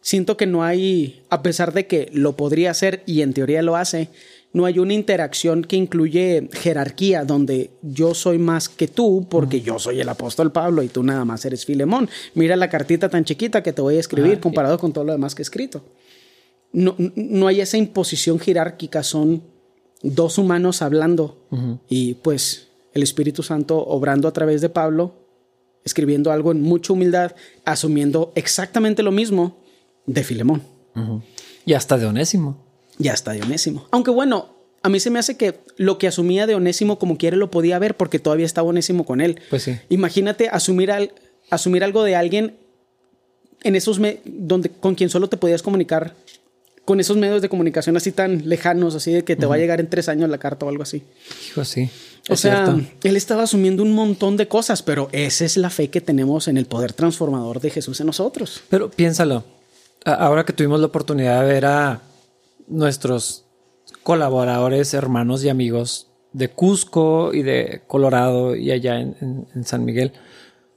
[0.00, 3.76] siento que no hay, a pesar de que lo podría hacer y en teoría lo
[3.76, 4.08] hace,
[4.52, 9.78] no hay una interacción que incluye jerarquía, donde yo soy más que tú porque yo
[9.78, 12.08] soy el apóstol Pablo y tú nada más eres Filemón.
[12.34, 15.34] Mira la cartita tan chiquita que te voy a escribir comparado con todo lo demás
[15.34, 15.82] que he escrito.
[16.72, 19.42] No, no hay esa imposición jerárquica, son
[20.02, 21.46] dos humanos hablando
[21.88, 25.14] y pues el Espíritu Santo obrando a través de Pablo,
[25.84, 29.58] escribiendo algo en mucha humildad, asumiendo exactamente lo mismo
[30.06, 30.62] de Filemón.
[31.64, 33.86] Y hasta de Onésimo ya está de Onésimo.
[33.90, 37.36] Aunque bueno, a mí se me hace que lo que asumía de Onésimo como quiere
[37.36, 39.40] lo podía ver porque todavía estaba Onésimo con él.
[39.50, 39.76] Pues sí.
[39.88, 41.12] Imagínate asumir, al,
[41.50, 42.56] asumir algo de alguien
[43.62, 46.14] en esos donde con quien solo te podías comunicar
[46.84, 49.80] con esos medios de comunicación así tan lejanos, así de que te va a llegar
[49.80, 51.04] en tres años la carta o algo así.
[51.48, 51.88] Hijo, sí.
[52.28, 56.00] O sea, él estaba asumiendo un montón de cosas, pero esa es la fe que
[56.00, 58.62] tenemos en el poder transformador de Jesús en nosotros.
[58.68, 59.44] Pero piénsalo,
[60.04, 62.00] ahora que tuvimos la oportunidad de ver a
[62.70, 63.46] nuestros
[64.02, 70.12] colaboradores, hermanos y amigos de Cusco y de Colorado y allá en, San Miguel,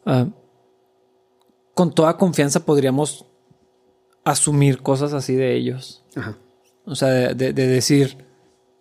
[0.05, 0.27] ah,
[1.73, 3.25] con toda confianza podríamos
[4.23, 6.03] asumir cosas así de ellos.
[6.85, 8.17] O sea, de, decir,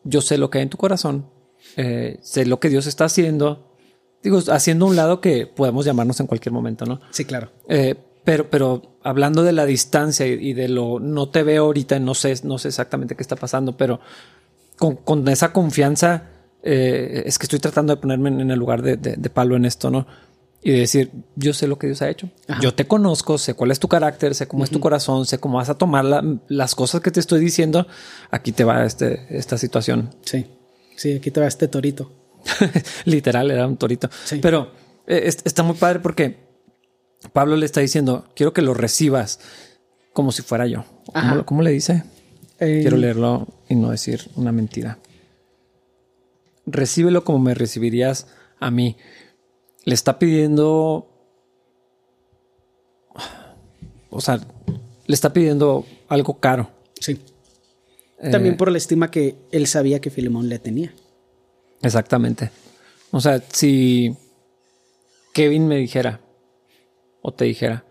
[0.04, 1.30] yo sé lo que hay en tu corazón,
[1.76, 3.76] eh, sé lo que Dios está haciendo.
[4.22, 7.00] Digo, haciendo un lado que podemos llamarnos en cualquier momento, ¿no?
[7.10, 7.50] Sí, claro.
[7.68, 12.14] Eh, pero, pero hablando de la distancia y, de lo no te veo ahorita, no
[12.14, 14.00] sé, no sé exactamente qué está pasando, pero
[14.76, 16.30] con, esa confianza,
[16.62, 20.06] eh, es que estoy tratando de ponerme en, el lugar de, Pablo en esto, ¿no?
[20.64, 22.30] y decir, yo sé lo que Dios ha hecho.
[22.60, 25.56] Yo te conozco, sé cuál es tu carácter, sé cómo es tu corazón, sé cómo
[25.56, 26.04] vas a tomar
[26.46, 27.88] las cosas que te estoy diciendo.
[28.30, 30.14] Aquí te va este, esta situación.
[30.24, 30.46] Sí,
[30.94, 32.12] sí, aquí te va este torito.
[33.06, 34.08] Literal, era un torito.
[34.40, 34.70] Pero
[35.08, 36.41] eh, está muy padre porque
[37.32, 39.40] Pablo le está diciendo, quiero que lo recibas
[40.12, 40.84] como si fuera yo.
[41.46, 42.04] ¿Cómo, le dice?
[42.58, 44.98] Eh, quiero leerlo y no decir una mentira.
[46.66, 48.26] Recíbelo como me recibirías
[48.60, 48.96] a mí
[49.84, 51.08] le está pidiendo,
[54.10, 54.40] o sea,
[55.06, 56.70] le está pidiendo algo caro.
[57.00, 57.18] Sí.
[58.30, 60.94] También eh, por la estima que él sabía que Filemón le tenía.
[61.82, 62.52] Exactamente.
[63.10, 64.14] O sea, si
[65.34, 66.20] Kevin me dijera
[67.22, 67.84] o te dijera,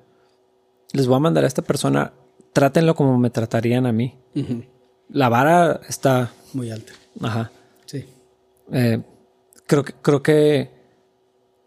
[0.94, 2.14] les voy a mandar a esta persona,
[2.54, 4.16] trátenlo como me tratarían a mí.
[5.10, 6.94] La vara está muy alta.
[7.22, 7.52] Ajá.
[7.86, 8.06] Sí.
[8.72, 9.02] Eh,
[9.66, 10.82] creo que creo que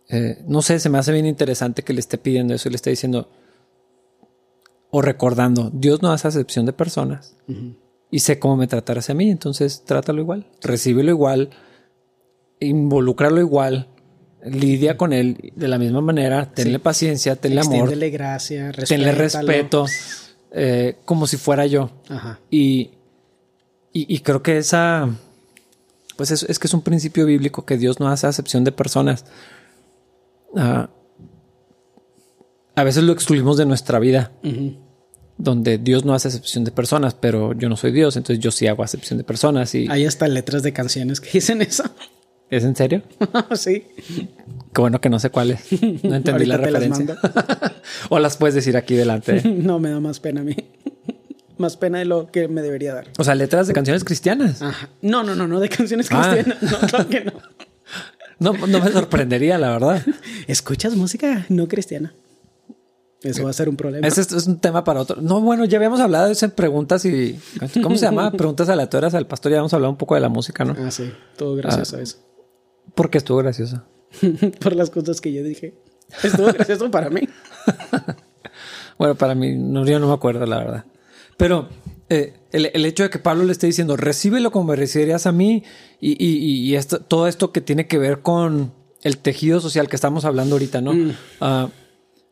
[0.08, 2.76] eh, no sé, se me hace bien interesante que le esté pidiendo eso y le
[2.76, 3.28] esté diciendo
[4.90, 7.36] o recordando, Dios no hace acepción de personas
[8.10, 11.50] y sé cómo me tratarás a mí, entonces trátalo igual, recíbelo igual,
[12.60, 13.88] involúcralo igual,
[14.44, 19.86] lidia con él de la misma manera, tenle paciencia, tenle amor, tenle gracia, tenle respeto,
[20.52, 21.90] eh, como si fuera yo.
[22.50, 22.92] Y,
[23.92, 25.08] y, creo que esa,
[26.16, 29.24] pues es, es que es un principio bíblico que Dios no hace acepción de personas.
[30.56, 30.90] Ah,
[32.76, 34.32] a veces lo excluimos de nuestra vida,
[35.38, 38.66] donde Dios no hace excepción de personas, pero yo no soy Dios, entonces yo sí
[38.66, 39.74] hago acepción de personas.
[39.74, 39.86] Y...
[39.88, 41.84] Hay hasta letras de canciones que dicen eso.
[42.54, 43.02] ¿Es en serio?
[43.56, 43.84] sí.
[44.72, 45.60] Qué bueno que no sé cuáles.
[46.04, 47.16] No entendí la referencia.
[48.10, 49.42] o las puedes decir aquí delante.
[49.48, 50.54] no, me da más pena a mí.
[51.58, 53.08] Más pena de lo que me debería dar.
[53.18, 54.60] O sea, letras de canciones cristianas.
[55.02, 56.32] No, no, no, no de canciones ah.
[56.32, 56.62] cristianas.
[56.62, 57.32] No, claro que no.
[58.38, 60.02] No, no me sorprendería, la verdad.
[60.46, 62.14] ¿Escuchas música no cristiana?
[63.22, 64.06] Eso va a ser un problema.
[64.06, 65.20] Ese es un tema para otro.
[65.20, 67.36] No, bueno, ya habíamos hablado de eso en preguntas y.
[67.82, 68.30] ¿Cómo se llama?
[68.30, 69.50] preguntas aleatorias al pastor.
[69.50, 70.76] Ya habíamos hablado un poco de la música, ¿no?
[70.78, 71.10] Ah, sí.
[71.36, 72.18] Todo gracioso a eso.
[72.94, 73.82] ¿Por qué estuvo gracioso?
[74.60, 75.74] Por las cosas que yo dije.
[76.22, 77.22] Estuvo gracioso para mí.
[78.98, 80.84] bueno, para mí, no, yo no me acuerdo, la verdad.
[81.36, 81.68] Pero
[82.08, 85.64] eh, el, hecho de que Pablo le esté diciendo, recíbelo como me recibirías a mí
[86.00, 90.54] y, esto, todo esto que tiene que ver con el tejido social que estamos hablando
[90.54, 90.92] ahorita, ¿no?
[90.92, 91.12] Mm.
[91.40, 91.68] Ah,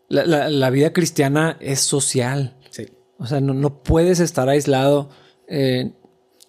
[0.08, 2.56] la, vida cristiana es social.
[2.70, 2.86] Sí.
[3.18, 5.08] O sea, no, puedes estar aislado.
[5.48, 5.92] Eh,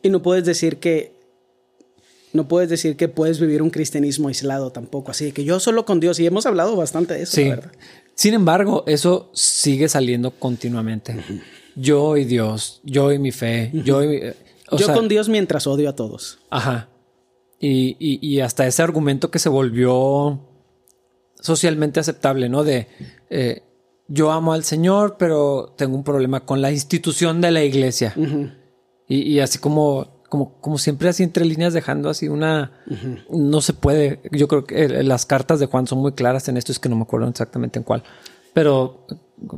[0.01, 1.13] y no puedes decir que
[2.33, 5.11] no puedes decir que puedes vivir un cristianismo aislado tampoco.
[5.11, 7.49] Así que yo solo con Dios, y hemos hablado bastante de eso, sí.
[7.49, 7.71] verdad.
[8.15, 11.15] Sin embargo, eso sigue saliendo continuamente
[11.75, 14.33] yo y Dios, yo y mi fe, yo y...
[14.77, 16.39] yo con Dios mientras odio a todos.
[16.49, 16.89] Ajá.
[17.59, 20.41] Y, hasta ese argumento que se volvió
[21.39, 22.65] socialmente aceptable, ¿no?
[22.65, 22.87] De
[23.29, 23.63] eh,
[24.09, 28.13] yo amo al Señor, pero tengo un problema con la institución de la iglesia.
[29.07, 32.71] y, así como, como, como siempre, así entre líneas, dejando así una.
[33.29, 34.19] No se puede.
[34.31, 36.95] Yo creo que las cartas de Juan son muy claras en esto, es que no
[36.95, 38.01] me acuerdo exactamente en cuál,
[38.51, 39.05] pero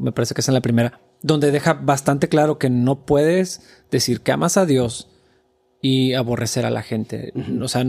[0.01, 4.19] me parece que es en la primera donde deja bastante claro que no puedes decir
[4.19, 5.07] que amas a Dios
[5.81, 7.31] y aborrecer a la gente.
[7.61, 7.85] O sea,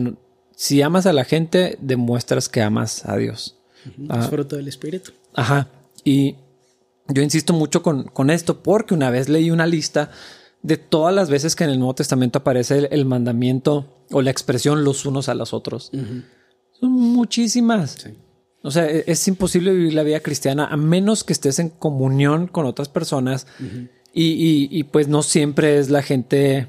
[0.55, 3.59] si amas a la gente, demuestras que amas a Dios.
[3.85, 5.11] Es fruto del Espíritu.
[5.35, 5.69] Ajá.
[6.05, 6.37] Y
[7.09, 10.13] yo insisto mucho con, esto porque una vez leí una lista
[10.67, 14.83] de todas las veces que en el Nuevo Testamento aparece el, mandamiento o la expresión
[14.83, 15.93] los unos a los otros.
[15.93, 17.93] Son muchísimas.
[18.03, 18.11] Sí.
[18.63, 22.49] O sea, e-, es imposible vivir la vida cristiana a menos que estés en comunión
[22.49, 23.47] con otras personas
[24.13, 26.69] y, pues no siempre es la gente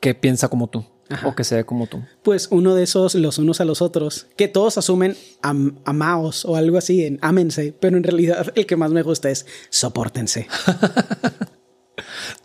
[0.00, 0.84] que piensa como tú
[1.26, 2.00] o que se ve como tú.
[2.22, 6.78] Pues uno de esos, los unos a los otros, que todos asumen amaos o algo
[6.78, 10.46] así, en ámense, pero en realidad el que más me gusta es soportense.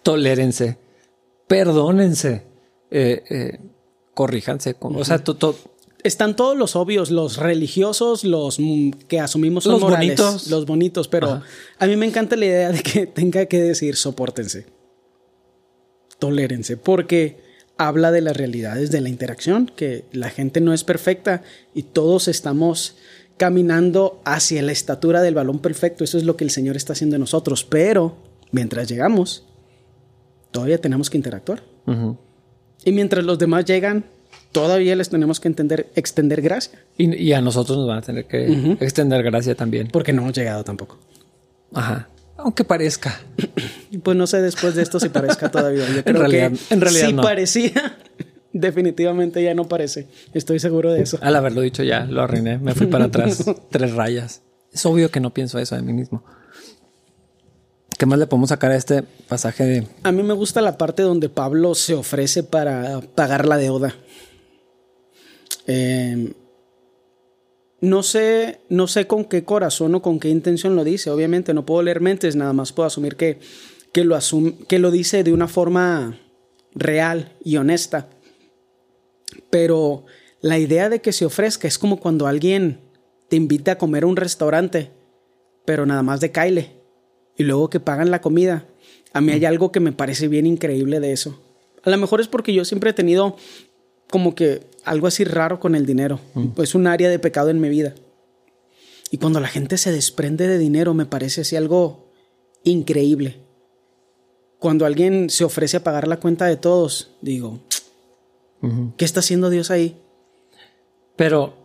[0.03, 0.77] Tolérense,
[1.47, 2.43] perdónense,
[2.91, 3.60] eh, eh,
[4.13, 4.75] corríjanse.
[4.79, 5.23] O sea,
[6.03, 8.60] están todos los obvios, los religiosos, los
[9.08, 11.41] que asumimos son los bonitos, los bonitos, pero
[11.79, 14.67] a mí me encanta la idea de que tenga que decir soportense,
[16.19, 17.43] tolérense, porque
[17.77, 21.41] habla de las realidades de la interacción, que la gente no es perfecta
[21.73, 22.96] y todos estamos
[23.37, 27.15] caminando hacia la estatura del balón perfecto, eso es lo que el Señor está haciendo
[27.15, 28.15] en nosotros, pero
[28.52, 29.46] mientras llegamos,
[30.52, 31.63] todavía tenemos que interactuar.
[32.83, 34.06] Y mientras los demás llegan,
[34.52, 36.79] todavía les tenemos que entender, extender gracia.
[36.98, 39.89] Y, a nosotros nos van a tener que extender gracia también.
[39.91, 40.98] Porque no hemos llegado tampoco.
[41.73, 42.10] Ajá.
[42.37, 43.19] Aunque parezca.
[44.04, 45.85] pues no sé después de esto si parezca todavía.
[45.93, 47.98] Yo creo en realidad, que en realidad si parecía,
[48.54, 50.08] definitivamente ya no parece.
[50.33, 51.17] Estoy seguro de eso.
[51.21, 52.58] Al haberlo dicho ya, lo arruiné.
[52.58, 53.43] Me fui para atrás.
[53.69, 54.41] tres rayas.
[54.71, 56.23] Es obvio que no pienso eso de mí mismo.
[57.98, 59.87] ¿Qué más le podemos sacar a este pasaje de...
[60.04, 63.96] A mí me gusta la parte donde Pablo se ofrece para pagar la deuda.
[65.67, 66.33] Eh,
[67.79, 71.10] no sé, no sé con qué corazón o con qué intención lo dice.
[71.10, 73.39] Obviamente no puedo leer mentes, nada más puedo asumir que,
[73.93, 74.17] que, lo,
[74.67, 76.19] que lo dice de una forma
[76.73, 78.10] real y honesta.
[79.50, 80.06] Pero
[80.41, 82.81] la idea de que se ofrezca es como cuando alguien
[83.29, 84.91] te invita a comer a un restaurante,
[85.65, 86.75] pero nada más de caile,
[87.38, 88.65] y luego que pagan la comida.
[89.13, 91.40] A mí hay algo que me parece bien increíble de eso.
[91.83, 93.38] A lo mejor es porque yo siempre he tenido
[94.10, 96.19] como que algo así raro con el dinero.
[96.58, 97.96] Es un área de pecado en mi vida.
[99.12, 102.12] Y cuando la gente se desprende de dinero me parece así algo
[102.63, 103.38] increíble.
[104.60, 107.60] Cuando alguien se ofrece a pagar la cuenta de todos, digo,
[108.98, 110.02] ¿qué está haciendo Dios ahí?
[111.15, 111.56] Pero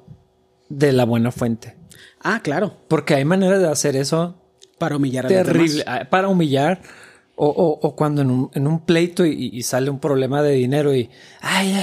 [0.69, 1.77] de la buena fuente.
[2.21, 2.77] Ah, claro.
[2.89, 4.40] Porque hay maneras de hacer eso.
[4.81, 5.85] Para humillar a Terrible.
[5.87, 6.81] Ah, para humillar.
[7.37, 11.09] O, cuando en un, pleito y, sale un problema de dinero y,
[11.41, 11.75] ay,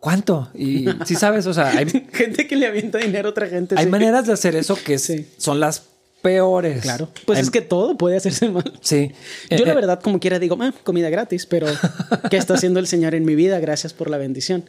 [0.00, 0.48] ¿cuánto?
[0.54, 3.74] Y si sabes, o sea, hay gente que le avienta dinero a otra gente.
[3.78, 5.88] Hay maneras de hacer eso que son las
[6.22, 6.82] peores.
[6.82, 7.08] Claro.
[7.24, 8.78] Pues es que todo puede hacerse mal.
[8.80, 9.12] Sí.
[9.50, 9.74] Yo la eh, eh.
[9.74, 11.66] verdad, como quiera, digo, ah, comida gratis, pero
[12.30, 13.58] ¿qué está haciendo el Señor en mi vida?
[13.58, 14.68] Gracias por la bendición.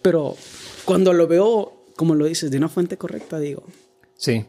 [0.00, 0.34] Pero
[0.86, 3.64] cuando lo veo, como lo dices, de una fuente correcta, digo.
[4.16, 4.44] Sí.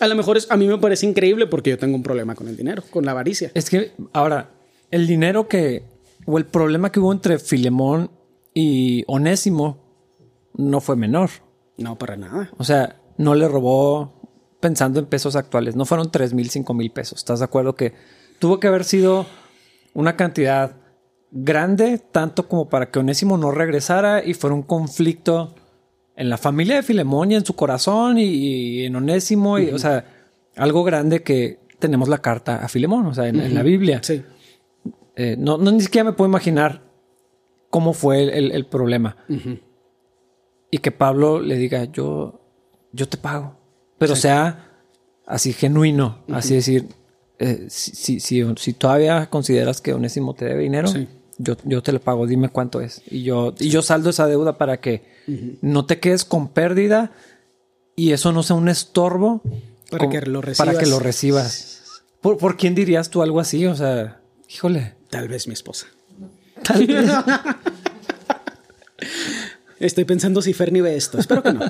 [0.00, 2.48] A lo mejor es, a mí me parece increíble porque yo tengo un problema con
[2.48, 3.50] el dinero, con la avaricia.
[3.54, 4.50] Es que ahora,
[4.90, 5.84] el dinero que,
[6.26, 8.10] o el problema que hubo entre Filemón
[8.54, 9.78] y Onésimo
[10.54, 11.30] no fue menor.
[11.76, 12.50] No, para nada.
[12.58, 14.20] O sea, no le robó
[14.60, 17.18] pensando en pesos actuales, no fueron tres mil, cinco mil pesos.
[17.18, 17.94] ¿Estás de acuerdo que
[18.38, 19.26] tuvo que haber sido
[19.94, 20.76] una cantidad
[21.32, 25.54] grande, tanto como para que Onésimo no regresara y fuera un conflicto
[26.16, 30.04] en la familia de Filemón y en su corazón y, en Onésimo, y, o sea,
[30.56, 34.00] algo grande que tenemos la carta a Filemón, o sea, en, la Biblia.
[34.02, 34.22] Sí.
[35.16, 36.82] Eh, no, no, ni siquiera me puedo imaginar
[37.70, 39.16] cómo fue el, problema.
[40.70, 42.40] Y que Pablo le diga, yo,
[42.92, 43.56] yo te pago.
[43.98, 44.70] Pero sea
[45.26, 46.88] así genuino, así decir,
[47.38, 50.90] eh, si, si, si, todavía consideras que Onésimo te debe dinero,
[51.42, 53.02] yo, yo te lo pago, dime cuánto es.
[53.10, 55.02] Y yo, y yo saldo esa deuda para que
[55.60, 57.12] no te quedes con pérdida
[57.96, 59.42] y eso no sea un estorbo
[59.90, 60.66] para, que, lo recibas.
[60.66, 61.82] para que lo recibas.
[62.20, 63.66] ¿Por, ¿Por quién dirías tú algo así?
[63.66, 64.94] O sea, híjole.
[65.10, 65.86] Tal vez mi esposa.
[66.62, 67.10] Tal vez.
[69.78, 71.18] Estoy pensando si Ferni ve esto.
[71.18, 71.60] Espero que no.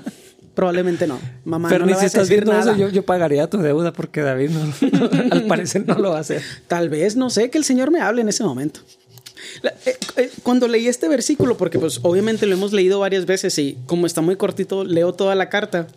[0.55, 1.19] Probablemente no.
[1.45, 5.87] Mamá, Ferni, si estás viendo eso, yo, pagaría tu deuda porque David no, al parecer
[5.87, 6.43] no lo va a hacer.
[6.69, 8.81] Tal vez, no sé, que el Señor me hable en ese momento.
[9.63, 13.79] Eh, eh, cuando leí este versículo, porque pues obviamente lo hemos leído varias veces y
[13.87, 15.89] como está muy cortito, leo toda la carta.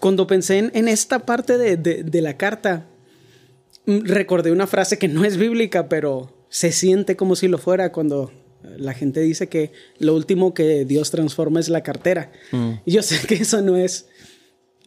[0.00, 2.86] Cuando pensé en, esta parte de, de la carta,
[3.86, 7.92] mm, recordé una frase que no es bíblica, pero se siente como si lo fuera
[7.92, 8.32] cuando
[8.62, 12.32] la gente dice que lo último que Dios transforma es la cartera.
[12.52, 12.72] Mm.
[12.84, 14.06] Y yo sé que eso no es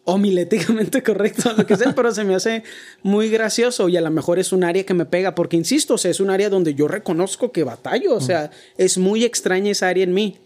[0.05, 2.63] homiléticamente correcto, lo que sea, pero se me hace
[3.03, 6.19] muy gracioso y a lo mejor es un área que me pega, porque insisto, es
[6.19, 10.13] un área donde yo reconozco que batallo, o sea, es muy extraña esa área en
[10.13, 10.37] mí.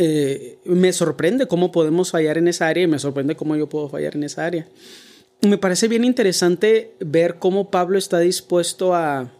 [0.00, 3.88] Eh, me sorprende cómo podemos fallar en esa área y me sorprende cómo yo puedo
[3.88, 4.68] fallar en esa área.
[5.42, 9.32] Me parece bien interesante ver cómo Pablo está dispuesto a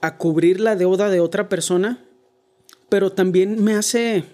[0.00, 2.04] a cubrir la deuda de otra persona,
[2.88, 4.24] pero también me hace,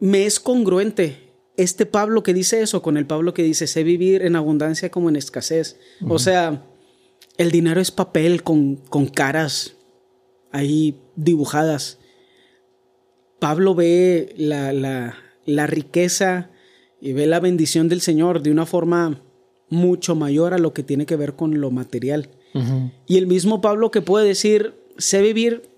[0.00, 1.25] me es congruente
[1.56, 5.08] este Pablo que dice eso con el Pablo que dice, sé vivir en abundancia como
[5.08, 5.78] en escasez.
[6.06, 6.64] O sea,
[7.38, 9.74] el dinero es papel con, con caras
[10.52, 11.98] ahí dibujadas.
[13.38, 16.50] Pablo ve la, la, la riqueza
[17.00, 19.22] y ve la bendición del Señor de una forma
[19.68, 22.30] mucho mayor a lo que tiene que ver con lo material.
[23.06, 25.68] Y el mismo Pablo que puede decir, sé vivir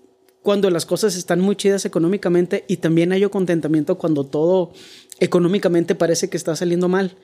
[0.41, 4.71] cuando las cosas están muy chidas económicamente y también hay contentamiento cuando todo
[5.19, 7.15] económicamente parece que está saliendo mal.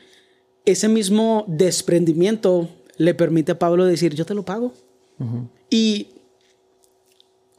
[0.65, 4.73] Ese mismo desprendimiento le permite a Pablo decir, yo te lo pago.
[5.69, 6.07] Y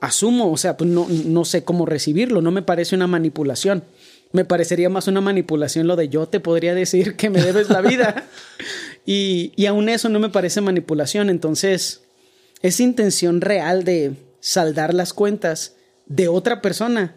[0.00, 3.84] asumo, o sea, pues no, no sé cómo recibirlo, no me parece una manipulación.
[4.32, 7.80] Me parecería más una manipulación lo de yo te podría decir que me debes la
[7.80, 8.28] vida.
[9.06, 11.30] y, y aún eso no me parece manipulación.
[11.30, 12.02] Entonces,
[12.62, 15.76] esa intención real de saldar las cuentas
[16.06, 17.16] de otra persona,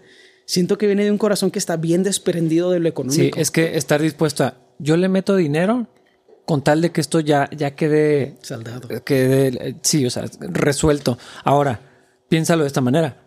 [0.50, 3.36] siento que viene de un corazón que está bien desprendido de lo económico.
[3.36, 5.86] Sí, es que estar dispuesto a, yo le meto dinero
[6.44, 8.36] con tal de que esto ya, ya quede...
[8.42, 8.88] Saldado.
[9.06, 11.20] Quede, sí, o sea, resuelto.
[11.44, 11.80] Ahora,
[12.28, 13.22] piénsalo de esta manera.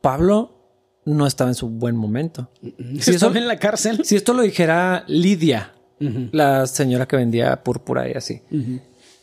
[0.00, 2.48] Pablo no estaba en su buen momento.
[3.00, 4.04] Si estaba en la cárcel.
[4.04, 8.40] Si esto lo dijera Lidia, la señora que vendía púrpura y así.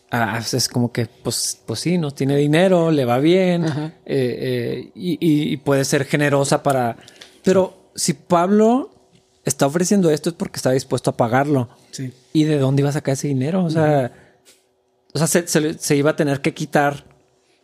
[0.10, 4.92] Ah, es como que, pues, pues sí, no tiene dinero, le va bien eh, eh,
[4.96, 6.96] y, puede ser generosa para.
[7.44, 8.92] Pero si Pablo
[9.44, 11.70] está ofreciendo esto es porque está dispuesto a pagarlo.
[11.92, 12.14] Sí.
[12.32, 13.66] ¿Y de dónde iba a sacar ese dinero?
[13.66, 14.14] O sea,
[15.14, 17.04] o sea se, iba a tener que quitar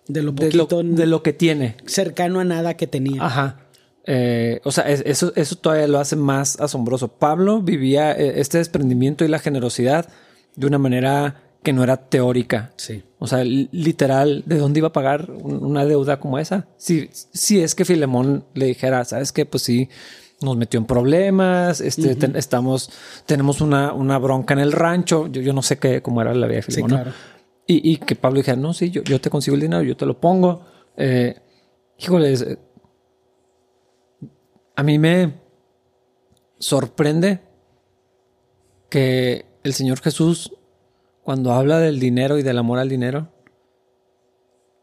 [0.08, 1.78] de lo, de lo, que tiene.
[1.86, 3.26] Cercano a nada que tenía.
[3.26, 3.60] Ajá.
[4.06, 7.08] Eh, o sea, eso, eso todavía lo hace más asombroso.
[7.08, 10.10] Pablo vivía este desprendimiento y la generosidad
[10.56, 12.74] de una manera que no era teórica.
[12.76, 13.04] Sí.
[13.20, 16.68] O sea, literal, ¿de dónde iba a pagar una deuda como esa?
[16.78, 19.46] Si, si es que Filemón le dijera, ¿sabes qué?
[19.46, 19.90] Pues sí,
[20.42, 22.92] nos metió en problemas, este, estamos,
[23.26, 26.48] tenemos una, una, bronca en el rancho, yo, yo, no sé qué, cómo era la
[26.48, 26.90] vida de Filemón.
[26.90, 27.12] Sí, claro.
[27.66, 30.06] y, y, que Pablo dijera, no, sí, yo, yo, te consigo el dinero, yo te
[30.06, 30.66] lo pongo.
[30.98, 31.36] Eh,
[31.98, 32.36] híjole,
[34.76, 35.34] a mí me
[36.60, 37.40] sorprende
[38.90, 40.52] que el Señor Jesús
[41.24, 43.30] cuando habla del dinero y del amor al dinero,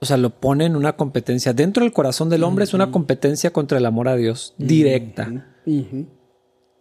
[0.00, 1.52] o sea, lo pone en una competencia.
[1.52, 5.54] Dentro del corazón del hombre es una competencia contra el amor a Dios, directa.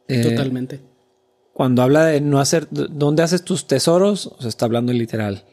[0.08, 0.80] Eh, Totalmente.
[1.54, 4.28] Cuando habla de no hacer, ¿dónde haces tus tesoros?
[4.28, 5.44] O sea, está hablando literal.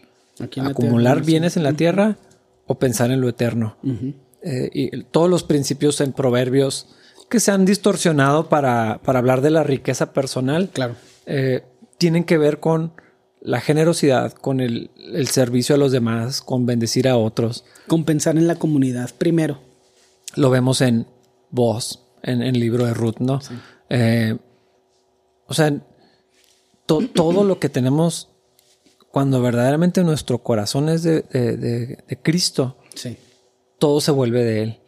[0.60, 2.16] Acumular bienes en la tierra
[2.66, 3.76] o pensar en lo eterno.
[4.42, 6.94] Eh, y todos los principios en proverbios
[7.28, 10.94] que se han distorsionado para, para hablar de la riqueza personal, claro.
[11.26, 11.64] Eh,
[11.98, 12.92] tienen que ver con
[13.46, 14.90] la generosidad, con el,
[15.28, 17.64] servicio a los demás, con bendecir a otros.
[17.86, 19.60] Con pensar en la comunidad primero.
[20.34, 21.06] Lo vemos en
[21.50, 23.38] Voz, en el libro de Ruth, ¿no?
[23.88, 24.36] Eh,
[25.46, 25.72] o sea,
[26.86, 28.30] todo lo que tenemos
[29.12, 33.16] cuando verdaderamente nuestro corazón es de, Cristo, sí.
[33.78, 34.80] todo se vuelve de Él.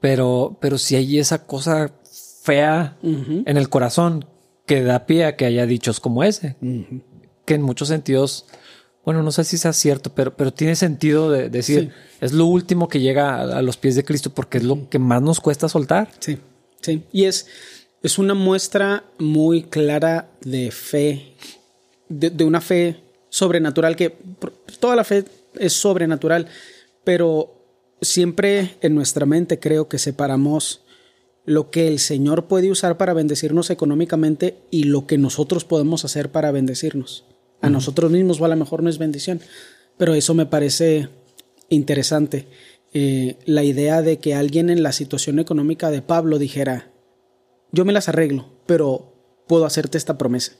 [0.00, 1.92] pero, pero si hay esa cosa
[2.42, 4.24] fea en el corazón
[4.66, 6.54] que da pie a que haya dichos como ese
[7.48, 8.44] que en muchos sentidos,
[9.06, 12.88] bueno, no sé si sea cierto, pero, pero tiene sentido de, decir, es lo último
[12.88, 16.10] que llega a, los pies de Cristo porque es lo que más nos cuesta soltar.
[16.18, 16.36] Sí,
[16.82, 17.04] sí.
[17.10, 17.46] Y es,
[18.02, 21.36] es una muestra muy clara de fe,
[22.10, 24.14] de, una fe sobrenatural, que
[24.78, 25.24] toda la fe
[25.54, 26.48] es sobrenatural,
[27.02, 27.64] pero
[28.02, 30.82] siempre en nuestra mente creo que separamos
[31.46, 36.30] lo que el Señor puede usar para bendecirnos económicamente y lo que nosotros podemos hacer
[36.30, 37.24] para bendecirnos
[37.60, 39.40] a nosotros mismos o a lo mejor no es bendición.
[39.96, 41.08] Pero eso me parece
[41.68, 42.46] interesante.
[42.94, 46.90] Eh, la idea de que alguien en la situación económica de Pablo dijera,
[47.72, 49.12] yo me las arreglo, pero
[49.46, 50.52] puedo hacerte esta promesa.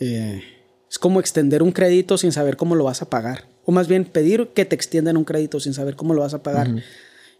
[0.00, 0.42] Eh,
[0.90, 3.46] es como extender un crédito sin saber cómo lo vas a pagar.
[3.64, 6.42] O más bien pedir que te extiendan un crédito sin saber cómo lo vas a
[6.42, 6.70] pagar.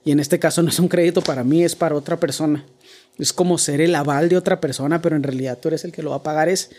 [0.05, 2.67] Y en este caso no es un crédito para mí, es para otra persona.
[3.19, 6.03] Es como ser el aval de otra persona, pero en realidad tú eres el que
[6.03, 6.49] lo va a pagar.
[6.49, 6.71] Es,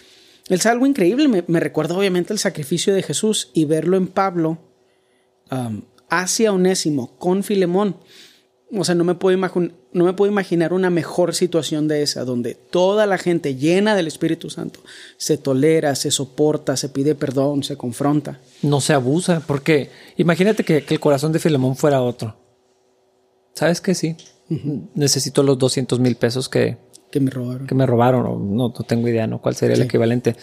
[0.56, 1.44] es algo increíble.
[1.48, 4.58] Me, recuerda obviamente el sacrificio de Jesús y verlo en Pablo
[5.52, 7.98] um, hacia Onésimo con Filemón.
[8.72, 12.54] O sea, no me, puedo no me puedo imaginar una mejor situación de esa, donde
[12.54, 14.80] toda la gente llena del Espíritu Santo
[15.18, 18.40] se tolera, se soporta, se pide perdón, se confronta.
[18.62, 22.36] No se abusa, porque imagínate que, el corazón de Filemón fuera otro.
[23.56, 24.16] ¿Sabes que sí?
[24.94, 26.78] Necesito los 200 mil pesos que,
[27.12, 27.68] que me robaron.
[27.68, 29.42] Que me robaron, o no, no tengo idea, ¿no?
[29.42, 30.36] ¿Cuál sería el equivalente?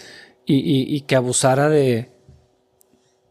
[0.47, 2.11] Y, que abusara de,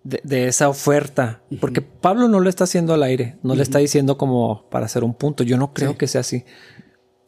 [0.03, 1.41] de, esa oferta.
[1.59, 5.03] Porque Pablo no lo está haciendo al aire, no le está diciendo como para hacer
[5.03, 5.43] un punto.
[5.43, 6.43] Yo no creo que sea así.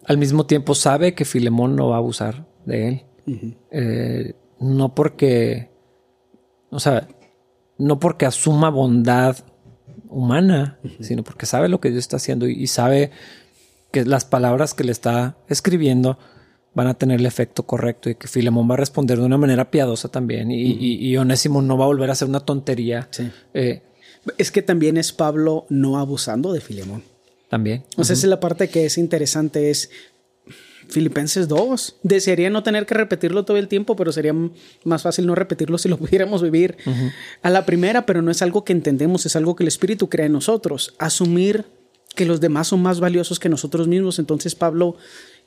[0.06, 3.04] Al mismo tiempo sabe que Filemón no va a abusar de él.
[3.72, 5.70] Eh, no porque,
[6.70, 7.08] o sea,
[7.78, 9.38] no porque asuma bondad
[10.10, 13.12] humana, sino porque sabe lo que Dios está haciendo y sabe
[13.98, 16.18] que las palabras que le está escribiendo
[16.74, 19.72] van a tener el efecto correcto y que Filemón va a responder de una manera
[19.72, 23.10] piadosa también y, Onésimo no va a volver a hacer una tontería.
[23.54, 23.82] Eh,
[24.38, 27.04] es que también es Pablo no abusando de Filemón.
[27.50, 27.84] También.
[27.96, 29.90] O sea, esa es la parte que es interesante, es
[30.90, 31.96] Filipenses 2.
[32.04, 34.36] Desearía no tener que repetirlo todo el tiempo, pero sería
[34.84, 36.78] más fácil no repetirlo si lo pudiéramos vivir
[37.42, 40.28] a la primera, pero no es algo que entendemos, es algo que el Espíritu crea
[40.28, 40.94] en nosotros.
[41.00, 41.66] Asumir
[42.18, 44.20] que los demás son más valiosos que nosotros mismos.
[44.20, 44.98] Entonces Pablo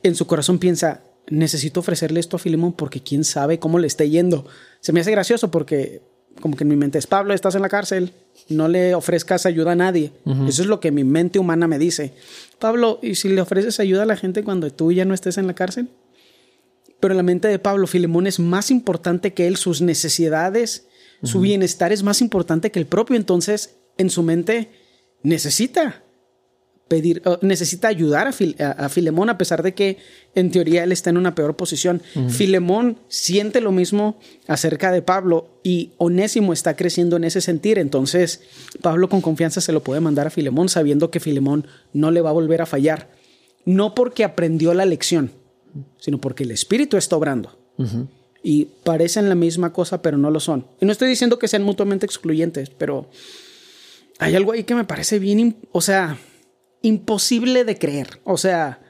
[0.02, 4.04] en su corazón piensa, necesito ofrecerle esto a Filemón porque quién sabe cómo le está
[4.04, 4.46] yendo.
[4.80, 6.00] Se me hace gracioso porque
[6.40, 8.12] como que en mi mente es, Pablo, estás en la cárcel,
[8.48, 10.12] no le ofrezcas ayuda a nadie.
[10.46, 12.14] Eso es lo que mi mente humana me dice.
[12.60, 15.48] Pablo, ¿y si le ofreces ayuda a la gente cuando tú ya no estés en
[15.48, 15.88] la cárcel?
[17.00, 20.86] Pero en la mente de Pablo, Filemón es más importante que él, sus necesidades,
[21.24, 23.16] su bienestar es más importante que el propio.
[23.16, 24.70] Entonces, en su mente,
[25.22, 26.04] necesita
[26.90, 29.98] pedir, uh, necesita ayudar a, Fil- a- a Filemón a pesar de que
[30.34, 32.02] en teoría él está en una peor posición.
[32.28, 34.18] Filemón siente lo mismo
[34.48, 37.78] acerca de Pablo y Onésimo está creciendo en ese sentir.
[37.78, 38.42] Entonces
[38.82, 42.30] Pablo con confianza se lo puede mandar a Filemón sabiendo que Filemón no le va
[42.30, 43.08] a volver a fallar.
[43.64, 45.30] No porque aprendió la lección,
[45.98, 47.56] sino porque el Espíritu está obrando.
[48.42, 50.66] Y parecen la misma cosa, pero no lo son.
[50.80, 53.08] Y no estoy diciendo que sean mutuamente excluyentes, pero
[54.18, 56.18] hay algo ahí que me parece bien, o sea,
[56.82, 58.20] imposible de creer.
[58.24, 58.80] O sea,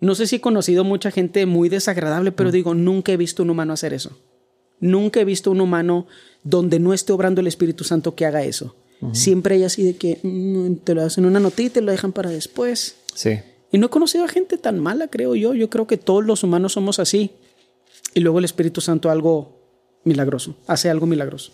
[0.00, 3.50] no sé si he conocido mucha gente muy desagradable, pero digo, nunca he visto un
[3.50, 4.18] humano hacer eso.
[4.80, 6.06] Nunca he visto un humano
[6.44, 8.76] donde no esté obrando el Espíritu Santo que haga eso.
[9.12, 12.12] Siempre hay así de que mm, te lo hacen una notita y te lo dejan
[12.12, 12.96] para después.
[13.14, 13.38] Sí.
[13.70, 15.54] Y no he conocido a gente tan mala, creo yo.
[15.54, 17.30] Yo creo que todos los humanos somos así.
[18.14, 19.58] Y luego el Espíritu Santo algo
[20.02, 21.52] milagroso, hace algo milagroso.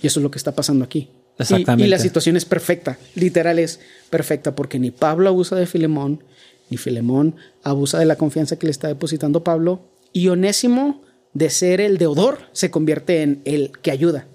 [0.00, 1.08] Y eso es lo que está pasando aquí.
[1.38, 1.86] Y- Exactamente.
[1.86, 3.80] Y, la situación es perfecta, literal es
[4.10, 6.22] perfecta, porque ni Pablo abusa de Filemón,
[6.70, 9.80] ni Filemón abusa de la confianza que le está depositando Pablo.
[10.12, 11.02] Y Onésimo,
[11.34, 14.26] de ser el deudor, se convierte en el que ayuda.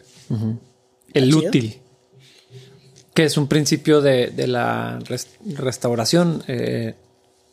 [1.14, 1.78] El útil.
[3.14, 5.28] Que es un principio de, de la res-
[5.58, 6.43] restauración.
[6.47, 6.93] Eh,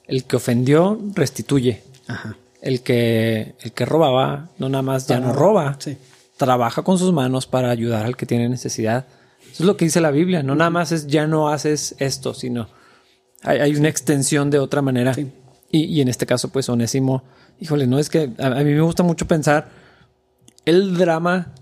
[0.06, 1.82] el que ofendió, restituye.
[2.06, 2.36] Ajá.
[2.60, 5.76] El que, el que robaba, no nada más ya no roba.
[5.80, 5.96] sí.
[6.36, 9.06] Trabaja con sus manos para ayudar al que tiene necesidad.
[9.58, 10.44] Eso es lo que dice la Biblia.
[10.44, 12.68] No nada más es ya no haces esto, sino
[13.42, 15.14] hay, hay una extensión de otra manera.
[15.14, 15.32] Sí.
[15.72, 17.24] Y, y en este caso, pues Onésimo,
[17.58, 19.68] híjole, no es que a, a mí me gusta mucho pensar
[20.64, 21.54] el drama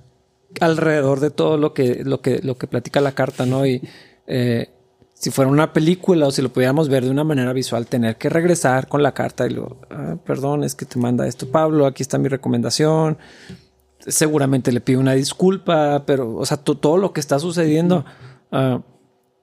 [0.61, 3.65] alrededor de todo lo que, lo que, lo que platica la carta, ¿no?
[3.65, 3.81] Y
[4.27, 4.69] eh,
[5.15, 8.29] si fuera una película o si lo pudiéramos ver de una manera visual, tener que
[8.29, 12.03] regresar con la carta y lo, ah, perdón, es que te manda esto Pablo, aquí
[12.03, 13.17] está mi recomendación.
[14.07, 18.05] Seguramente le pido una disculpa, pero, o sea, to- todo lo que está sucediendo
[18.53, 18.83] ah,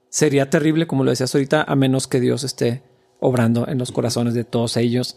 [0.08, 2.82] sería terrible, como lo decías ahorita, a menos que Dios esté
[3.20, 5.16] obrando en los corazones de todos ellos.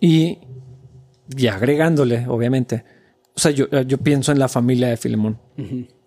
[0.00, 0.38] Y,
[1.36, 2.84] y agregándole, obviamente,
[3.34, 5.38] o sea, yo, yo pienso en la familia de Filemón.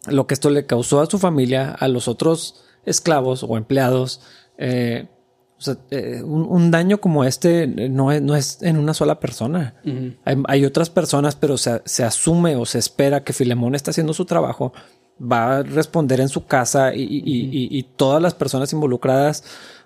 [0.07, 4.21] Lo que esto le causó a su familia, a los otros esclavos o empleados,
[4.59, 5.07] eh,
[5.57, 9.19] o sea, eh, un, un daño como este no es, no es en una sola
[9.19, 9.75] persona.
[10.25, 14.13] hay, hay otras personas, pero se, se asume o se espera que Filemón está haciendo
[14.13, 14.73] su trabajo,
[15.21, 19.43] va a responder en su casa y, y- y- y- y todas las personas involucradas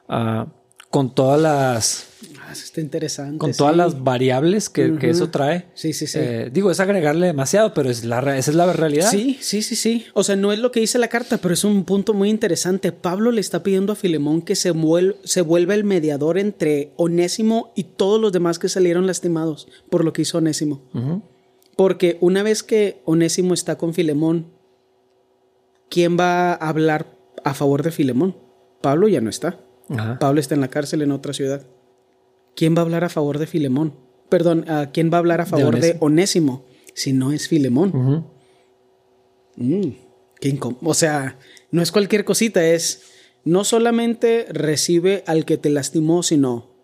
[0.07, 0.47] ah,
[0.89, 2.07] con todas las
[2.49, 3.37] Ah, eso está interesante.
[3.37, 3.57] con sí.
[3.59, 5.67] todas las variables que, que eso trae.
[5.75, 6.17] Sí, sí, sí.
[6.19, 9.09] Eh, digo, es agregarle demasiado, pero es la, esa es la realidad.
[9.11, 10.05] Sí, sí, sí, sí.
[10.13, 12.91] O sea, no es lo que dice la carta, pero es un punto muy interesante.
[12.91, 17.71] Pablo le está pidiendo a Filemón que se, muel- se vuelva el mediador entre Onésimo
[17.75, 20.81] y todos los demás que salieron lastimados por lo que hizo Onésimo.
[21.77, 24.47] Porque una vez que Onésimo está con Filemón,
[25.89, 28.35] ¿quién va a hablar a favor de Filemón?
[28.81, 29.59] Pablo ya no está.
[30.19, 31.65] Pablo está en la cárcel en otra ciudad.
[32.59, 33.93] ¿Quién va a hablar a favor de Filemón?
[34.27, 36.65] Perdón, ¿a ¿quién va a hablar a favor de Onésimo?
[36.93, 38.25] Si no es Filemón.
[39.55, 39.91] Mm,
[40.41, 41.37] qué incó- o sea,
[41.71, 43.03] no es cualquier cosita, es
[43.45, 46.75] no solamente recibe al que te lastimó, sino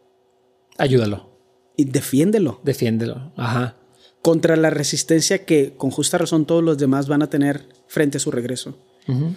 [0.78, 1.30] Ayúdalo,
[1.76, 3.34] y defiéndelo defiéndelo.
[3.36, 3.76] Ajá.
[4.22, 8.22] contra la resistencia que con justa razón todos los demás van a tener frente a
[8.22, 8.80] su regreso.
[9.10, 9.36] Ujú.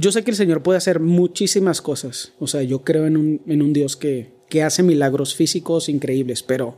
[0.00, 2.32] Yo sé que el Señor puede hacer muchísimas cosas.
[2.38, 6.44] O sea, yo creo en un, en un Dios que, que hace milagros físicos increíbles,
[6.44, 6.76] pero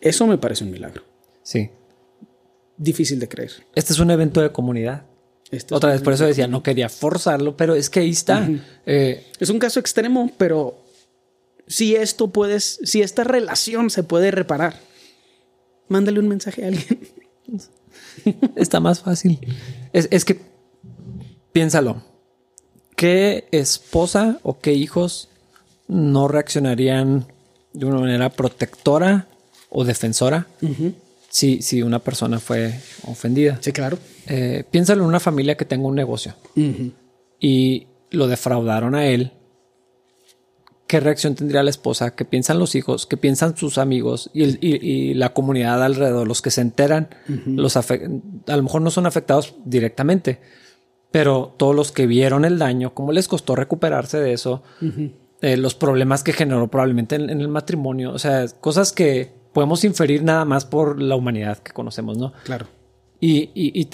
[0.00, 1.02] eso me parece un milagro.
[1.42, 1.68] Sí.
[2.78, 3.52] Difícil de creer.
[3.74, 5.04] Este es un evento de comunidad.
[5.50, 8.48] Este es Otra vez, por eso decía, no quería forzarlo, pero es que ahí está.
[8.86, 10.82] Eh, Es un caso extremo, pero
[11.66, 14.80] si esto puedes, si esta relación se puede reparar,
[15.88, 17.00] mándale un mensaje a alguien.
[18.56, 19.38] está más fácil.
[19.92, 20.51] Es, es que
[21.52, 22.02] piénsalo.
[22.96, 25.28] ¿Qué esposa o qué hijos
[25.88, 27.26] no reaccionarían
[27.72, 29.26] de una manera protectora
[29.70, 30.46] o defensora
[31.30, 32.74] si, si una persona fue
[33.06, 33.58] ofendida?
[33.60, 33.98] Sí, claro.
[34.26, 36.34] Eh, piénsalo en una familia que tenga un negocio
[37.40, 39.32] y lo defraudaron a él.
[40.86, 42.14] ¿Qué reacción tendría la esposa?
[42.14, 43.06] ¿Qué piensan los hijos?
[43.06, 46.28] ¿Qué piensan sus amigos y, el- y- y la comunidad alrededor?
[46.28, 47.08] Los que se enteran,
[47.46, 50.38] los afe- a lo mejor no son afectados directamente,
[51.12, 54.62] pero todos los que vieron el daño, cómo les costó recuperarse de eso,
[55.40, 59.84] eh, los problemas que generó probablemente en, en el matrimonio, o sea, cosas que podemos
[59.84, 62.32] inferir nada más por la humanidad que conocemos, ¿no?
[62.44, 62.66] Claro.
[63.20, 63.88] Y, y, y,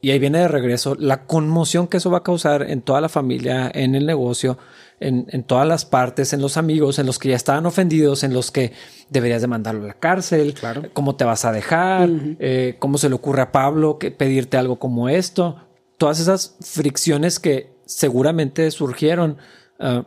[0.00, 3.08] y ahí viene de regreso la conmoción que eso va a causar en toda la
[3.08, 4.58] familia, en el negocio,
[5.00, 8.32] en, en todas las partes, en los amigos, en los que ya estaban ofendidos, en
[8.32, 8.72] los que
[9.10, 10.54] deberías de mandarlo a la cárcel,
[10.92, 12.08] cómo te vas a dejar,
[12.38, 15.56] Eh, cómo se le ocurre a Pablo que pedirte algo como esto.
[16.02, 19.38] Todas esas fricciones que seguramente surgieron,
[19.78, 20.04] ah,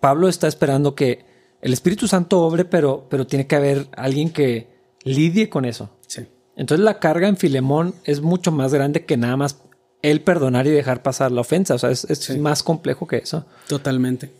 [0.00, 1.26] Pablo está esperando que
[1.60, 4.68] el Espíritu Santo obre, pero, pero tiene que haber alguien que
[5.04, 5.90] lidie con eso.
[6.06, 6.26] Sí.
[6.56, 9.58] Entonces la carga en Filemón es mucho más grande que nada más
[10.00, 11.74] el perdonar y dejar pasar la ofensa.
[11.74, 13.44] O sea, es, más complejo que eso.
[13.68, 14.30] Totalmente.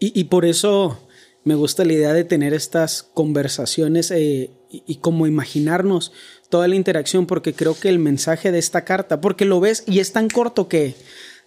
[0.00, 0.98] Y, por eso
[1.44, 6.10] me gusta la idea de tener estas conversaciones eh, y, como imaginarnos
[6.48, 10.00] toda la interacción, porque creo que el mensaje de esta carta, porque lo ves y
[10.00, 10.94] es tan corto que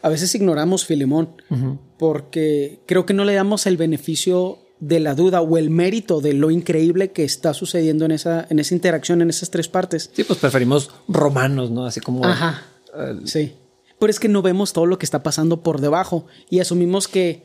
[0.02, 1.30] a veces ignoramos Filemón,
[1.98, 6.34] porque creo que no le damos el beneficio de la duda o el mérito de
[6.34, 10.10] lo increíble que está sucediendo en esa, en esa interacción, en esas tres partes.
[10.14, 11.86] Sí, pues preferimos romanos, ¿no?
[11.86, 12.26] Así como...
[12.26, 12.64] Ajá.
[13.26, 13.54] sí.
[14.00, 17.44] Pero es que no vemos todo lo que está pasando por debajo y asumimos que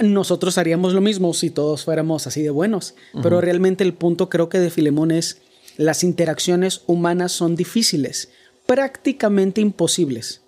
[0.00, 2.94] nosotros haríamos lo mismo si todos fuéramos así de buenos.
[3.22, 5.42] Pero realmente el punto creo que de Filemón es
[5.76, 8.30] las interacciones humanas son difíciles,
[8.66, 10.42] prácticamente imposibles.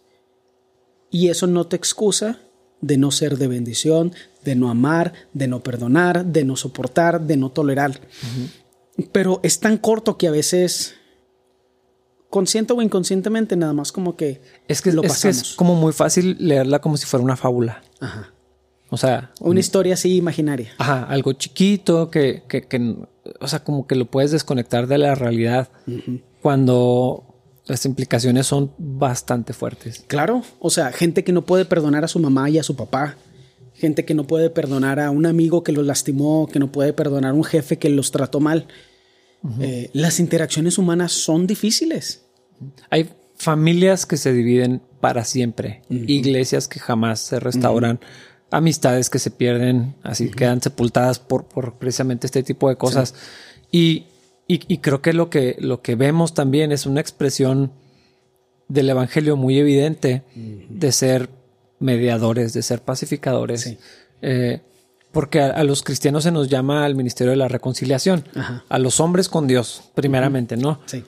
[1.11, 2.41] Y eso no te excusa
[2.81, 4.13] de no ser de bendición,
[4.45, 8.01] de no amar, de no perdonar, de no soportar, de no tolerar.
[9.13, 10.95] Pero es tan corto que a veces,
[12.31, 15.43] consciente o inconscientemente, nada más como que es que lo pasamos.
[15.43, 17.83] Es, como muy fácil leerla como si fuera una fábula.
[18.01, 18.35] Ajá.
[18.91, 20.73] O sea, una historia así imaginaria.
[20.79, 22.97] Ajá, algo chiquito que, que, que,
[23.41, 25.69] o sea, como que lo puedes desconectar de la realidad
[26.43, 27.35] cuando
[27.67, 30.05] las implicaciones son bastante fuertes.
[30.07, 33.17] Claro, o sea, gente que no puede perdonar a su mamá y a su papá,
[33.75, 37.31] gente que no puede perdonar a un amigo que los lastimó, que no puede perdonar
[37.31, 38.67] a un jefe que los trató mal.
[39.61, 42.25] Eh, las interacciones humanas son difíciles.
[42.89, 48.01] Hay familias que se dividen para siempre, iglesias que jamás se restauran,
[48.55, 53.15] amistades que se pierden, así quedan sepultadas por, por, precisamente este tipo de cosas.
[53.71, 54.07] Y,
[54.47, 57.73] y, creo que lo, que lo que vemos también es una expresión
[58.69, 61.29] del Evangelio muy evidente de ser
[61.81, 63.77] mediadores, de ser pacificadores.
[64.23, 64.61] Eh,
[65.11, 68.25] porque a, los cristianos se nos llama al ministerio de la reconciliación,
[68.69, 70.81] a los hombres con Dios, primeramente, ¿no?
[70.87, 71.05] Sí.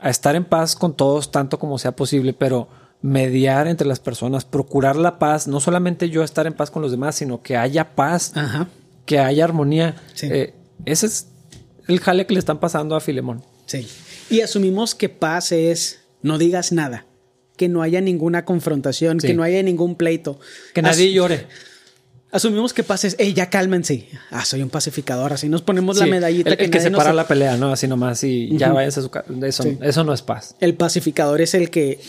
[0.00, 2.68] A estar en paz con todos tanto como sea posible, pero
[3.00, 6.90] mediar entre las personas, procurar la paz, no solamente yo estar en paz con los
[6.90, 8.32] demás, sino que haya paz,
[9.06, 9.96] que haya armonía.
[10.22, 11.28] Eh, ese es
[11.86, 13.42] el jale que le están pasando a Filemón.
[13.66, 13.86] Sí.
[14.30, 17.06] Y asumimos que paz es no digas nada
[17.58, 20.40] que no haya ninguna confrontación, que no haya ningún pleito.
[20.72, 21.46] Que nadie llore.
[22.30, 24.08] Asumimos que pases, hey, ya cálmense.
[24.30, 25.32] Ah, soy un pacificador.
[25.32, 26.50] Así nos ponemos la medallita.
[26.50, 27.72] El, que, se para la pelea, ¿no?
[27.72, 29.26] Así nomás y ya váyanse a su casa.
[29.42, 30.54] Eso, eso no es paz.
[30.60, 32.00] El pacificador es el que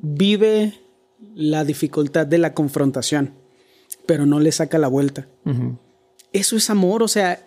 [0.00, 0.74] vive
[1.34, 3.34] la dificultad de la confrontación,
[4.06, 5.28] pero no le saca la vuelta.
[6.32, 7.02] Eso es amor.
[7.02, 7.46] O sea,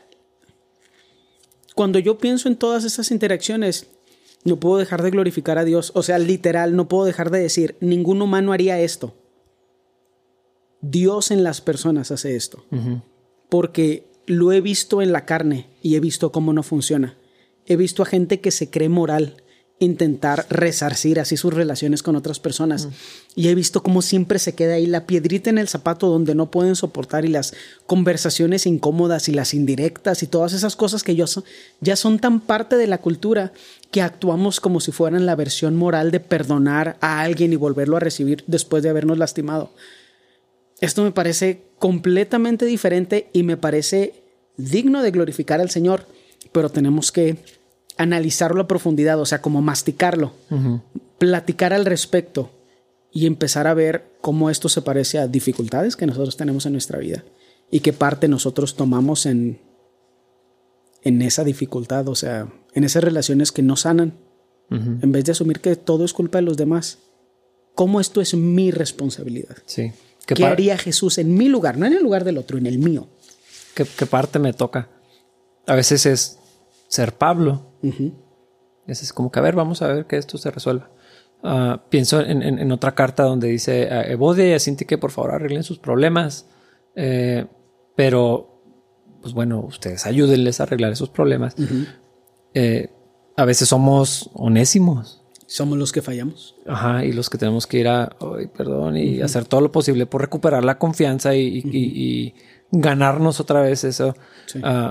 [1.76, 3.88] cuando yo pienso en todas esas interacciones,
[4.44, 5.92] no puedo dejar de glorificar a Dios.
[5.96, 9.16] O sea, literal, no puedo dejar de decir, ningún humano haría esto.
[10.82, 12.66] Dios en las personas hace esto.
[13.50, 17.18] Porque lo he visto en la carne y he visto cómo no funciona.
[17.66, 19.43] He visto a gente que se cree moral,
[19.84, 22.90] intentar resarcir así sus relaciones con otras personas.
[23.36, 26.52] Y he visto cómo siempre se queda ahí la piedrita en el zapato donde no
[26.52, 27.54] pueden soportar y las
[27.86, 31.26] conversaciones incómodas y las indirectas y todas esas cosas que yo
[31.82, 33.54] ya son tan parte de la cultura
[33.92, 38.00] que actuamos como si fueran la versión moral de perdonar a alguien y volverlo a
[38.00, 39.72] recibir después de habernos lastimado.
[40.82, 44.24] Esto me parece completamente diferente y me parece
[44.58, 46.08] digno de glorificar al Señor,
[46.52, 47.38] pero tenemos que
[47.98, 50.34] analizarlo a profundidad, o sea, como masticarlo,
[51.18, 52.52] platicar al respecto
[53.12, 57.00] y empezar a ver cómo esto se parece a dificultades que nosotros tenemos en nuestra
[57.00, 57.24] vida
[57.70, 59.62] y qué parte nosotros tomamos en,
[61.04, 64.18] en esa dificultad, o sea, en esas relaciones que no sanan,
[64.70, 66.98] en vez de asumir que todo es culpa de los demás.
[67.76, 69.58] ¿Cómo esto es mi responsabilidad?
[69.68, 69.92] Sí.
[70.26, 71.78] ¿Qué, haría Jesús en mi lugar?
[71.78, 73.08] No en el lugar del otro, en el mío.
[73.76, 74.90] ¿Qué, qué parte me toca?
[75.68, 76.40] A veces es
[76.88, 77.73] ser Pablo
[78.88, 80.90] es como que, a ver, vamos a ver que esto se resuelva.
[81.44, 85.32] Ah, pienso en, otra carta donde dice a Evodia y a Cinti que por favor
[85.32, 86.48] arreglen sus problemas.
[86.96, 87.46] Eh,
[87.96, 88.62] pero,
[89.22, 91.56] pues bueno, ustedes ayúdenles a arreglar esos problemas.
[92.54, 92.90] Eh,
[93.36, 95.22] a veces somos onésimos.
[95.46, 96.56] Somos los que fallamos.
[96.66, 98.16] Ajá, y los que tenemos que ir a,
[98.58, 102.34] perdón, y hacer todo lo posible por recuperar la confianza y
[102.74, 104.16] ganarnos otra vez eso,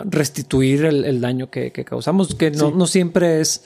[0.05, 3.65] restituir el, daño que, causamos, que no, siempre es...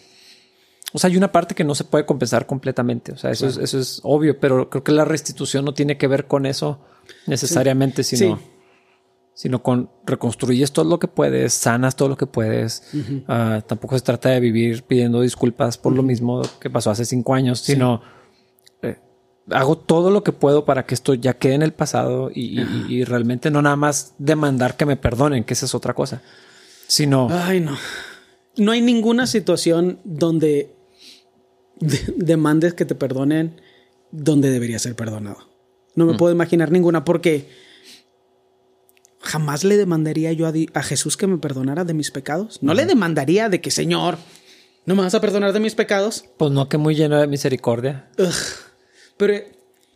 [0.92, 3.58] O sea, hay una parte que no se puede compensar completamente, o sea, eso, es,
[3.58, 6.80] eso es obvio, pero creo que la restitución no tiene que ver con eso
[7.26, 8.40] necesariamente, sino,
[9.34, 12.84] sino con reconstruyes todo lo que puedes, sanas todo lo que puedes.
[13.28, 17.34] Ah, tampoco se trata de vivir pidiendo disculpas por lo mismo que pasó hace cinco
[17.34, 18.00] años, sino
[19.50, 22.86] hago todo lo que puedo para que esto ya quede en el pasado y, y-
[22.88, 26.22] y realmente no nada más demandar que me perdonen, que esa es otra cosa,
[26.88, 27.76] sino Ay, no.
[28.56, 30.74] No hay ninguna situación donde
[31.78, 33.60] de- demandes que te perdonen
[34.10, 35.38] donde debería ser perdonado.
[35.94, 37.48] No me puedo imaginar ninguna porque
[39.20, 42.62] jamás le demandaría yo a Jesús que me perdonara de mis pecados.
[42.62, 44.18] No le demandaría de que, Señor,
[44.84, 46.24] ¿no me vas a perdonar de mis pecados?
[46.36, 48.08] pues no que muy lleno de misericordia.
[48.18, 48.26] Ugh.
[49.16, 49.34] Pero...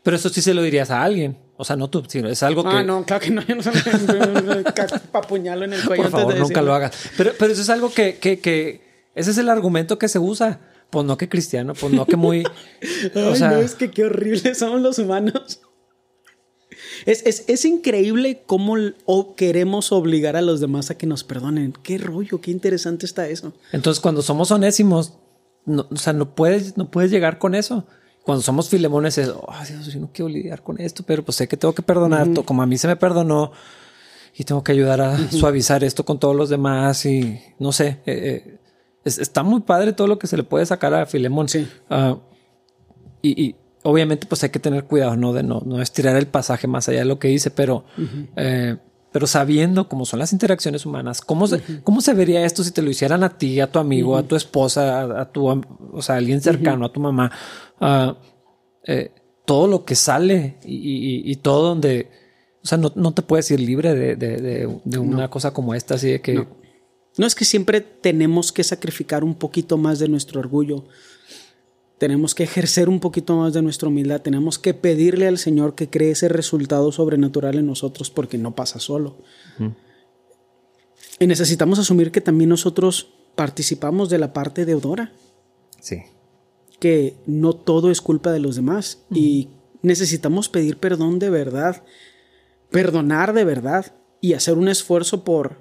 [0.03, 1.37] Pero eso sí se lo dirías a alguien.
[1.57, 3.43] O sea, no tú, sino es algo que Ah, no, claro que no.
[3.47, 3.71] Yo no sé.
[5.31, 6.03] En el cuello.
[6.03, 7.11] por antes favor de nunca lo hagas.
[7.19, 8.81] Pero, pero eso es algo que, que, que
[9.15, 10.61] ese es el argumento que se usa.
[10.89, 12.45] Pues no que cristiano, pues no que muy.
[12.45, 12.49] o
[13.15, 15.61] Ay, sea, no, es que qué horribles somos los humanos.
[17.05, 18.75] Es, es, es increíble cómo
[19.37, 21.75] queremos obligar a los demás a que nos perdonen.
[21.83, 23.53] Qué rollo, qué interesante está eso.
[23.73, 25.15] entonces cuando somos onésimos,
[25.67, 27.87] no, o sea, no puedes, no puedes llegar con eso.
[28.25, 31.49] Cuando somos filemones es, oh, Dios, yo no quiero lidiar con esto, pero pues sé
[31.49, 33.53] que tengo que perdonar, to- como a mí se me perdonó
[34.37, 38.45] y tengo que ayudar a suavizar esto con todos los demás y no sé, eh,
[38.47, 38.59] eh,
[39.05, 41.49] es- está muy padre todo lo que se le puede sacar a Filemón.
[41.49, 41.67] Sí.
[41.89, 42.19] Ah,
[43.23, 45.33] y, y obviamente pues hay que tener cuidado, ¿no?
[45.33, 47.85] De no, no estirar el pasaje más allá de lo que dice, pero,
[48.37, 48.77] eh,
[49.13, 52.83] pero sabiendo cómo son las interacciones humanas, cómo se, cómo se vería esto si te
[52.83, 56.15] lo hicieran a ti, a tu amigo, a tu esposa, a, a tu, o sea,
[56.15, 57.31] a alguien cercano, a tu mamá,
[58.87, 59.11] eh,
[59.45, 62.09] todo lo que sale y, y- y todo donde,
[62.63, 65.75] o sea, no, no te puedes ir libre de, de- de- de una cosa como
[65.75, 66.35] esta, así de que...
[67.19, 70.85] No es que siempre tenemos que sacrificar un poquito más de nuestro orgullo.
[72.01, 74.23] Tenemos que ejercer un poquito más de nuestra humildad.
[74.23, 78.81] Tenemos que pedirle al Señor que cree ese resultado sobrenatural en nosotros porque no pasa
[78.81, 79.19] solo.
[81.19, 85.13] Y necesitamos asumir que también nosotros participamos de la parte deudora.
[85.79, 86.03] Sí.
[86.79, 89.49] que no todo es culpa de los demás y
[89.83, 91.85] necesitamos pedir perdón de verdad,
[92.71, 93.93] perdonar de verdad
[94.23, 95.59] y hacer un esfuerzo por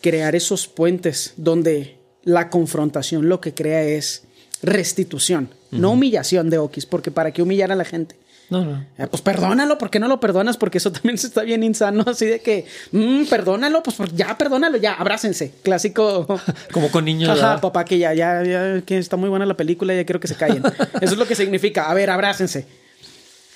[0.00, 4.25] crear esos puentes donde la confrontación lo que crea es
[4.62, 8.16] restitución, no humillación de Okis, porque para qué humillar a la gente.
[8.48, 8.86] No, no.
[8.96, 10.56] Eh, pues perdónalo, ¿por qué no lo perdonas?
[10.56, 14.38] Porque eso también se está bien insano, así de que, mm, perdónalo, pues por- ya,
[14.38, 15.52] perdónalo, ya, abrácense.
[15.64, 16.26] Clásico.
[16.72, 17.28] Como con niños.
[17.30, 17.60] Ajá, ¿verdad?
[17.60, 20.36] papá, que ya, ya, ya, que está muy buena la película, ya quiero que se
[20.36, 20.62] callen.
[21.00, 21.90] Eso es lo que significa.
[21.90, 22.66] A ver, abrácense.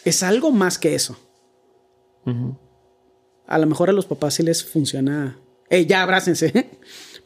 [0.05, 1.17] Es algo más que eso.
[3.47, 5.37] A lo mejor a los papás sí les funciona.
[5.69, 6.71] ¡Ey, ya abrácense!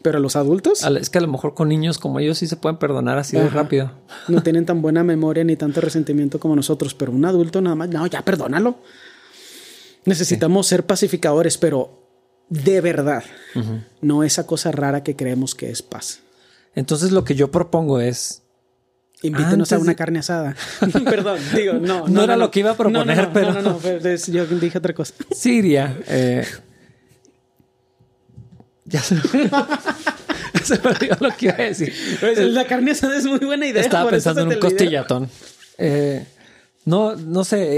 [0.05, 2.76] Pero los adultos Es que a lo mejor con niños como ellos sí se pueden
[2.76, 3.90] perdonar así de rápido.
[4.28, 6.92] no tienen tan buena memoria ni tanto resentimiento como nosotros.
[6.92, 8.76] Pero un adulto nada más, no, ya perdónalo.
[10.05, 12.02] Necesitamos ser pacificadores, pero
[12.50, 13.24] de verdad.
[14.02, 16.20] No esa cosa rara que creemos que es paz.
[16.74, 18.42] Entonces lo que yo propongo es
[19.22, 20.55] Invítenos a una de- carne asada.
[21.05, 22.07] Perdón, digo, no.
[22.09, 24.16] No era lo que iba a proponer, No, no, no, pero- No, no, no, pero
[24.16, 25.14] yo dije otra cosa.
[25.30, 25.96] Siria.
[26.09, 26.44] eh,
[28.95, 29.16] ya se,
[30.62, 31.92] se me olvidó lo que iba a decir.
[32.38, 33.82] La carne asada es muy buena idea.
[33.82, 35.28] Estaba pensando en un costillatón.
[35.78, 36.24] Eh,
[36.84, 37.76] no, no sé.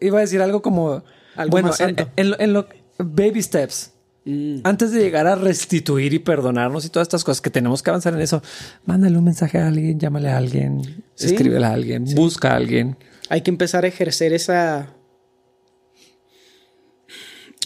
[0.00, 1.02] iba a decir algo como.
[1.36, 3.92] Algo bueno, en, en lo- en lo- baby steps.
[4.26, 4.58] Mm.
[4.64, 8.12] Antes de llegar a restituir y perdonarnos y todas estas cosas que tenemos que avanzar
[8.12, 8.42] en eso,
[8.84, 10.82] mándale un mensaje a alguien, llámale a alguien,
[11.14, 11.26] Sí.
[11.28, 12.98] escríbele a alguien, busca a alguien.
[13.30, 14.88] Hay que empezar a ejercer esa.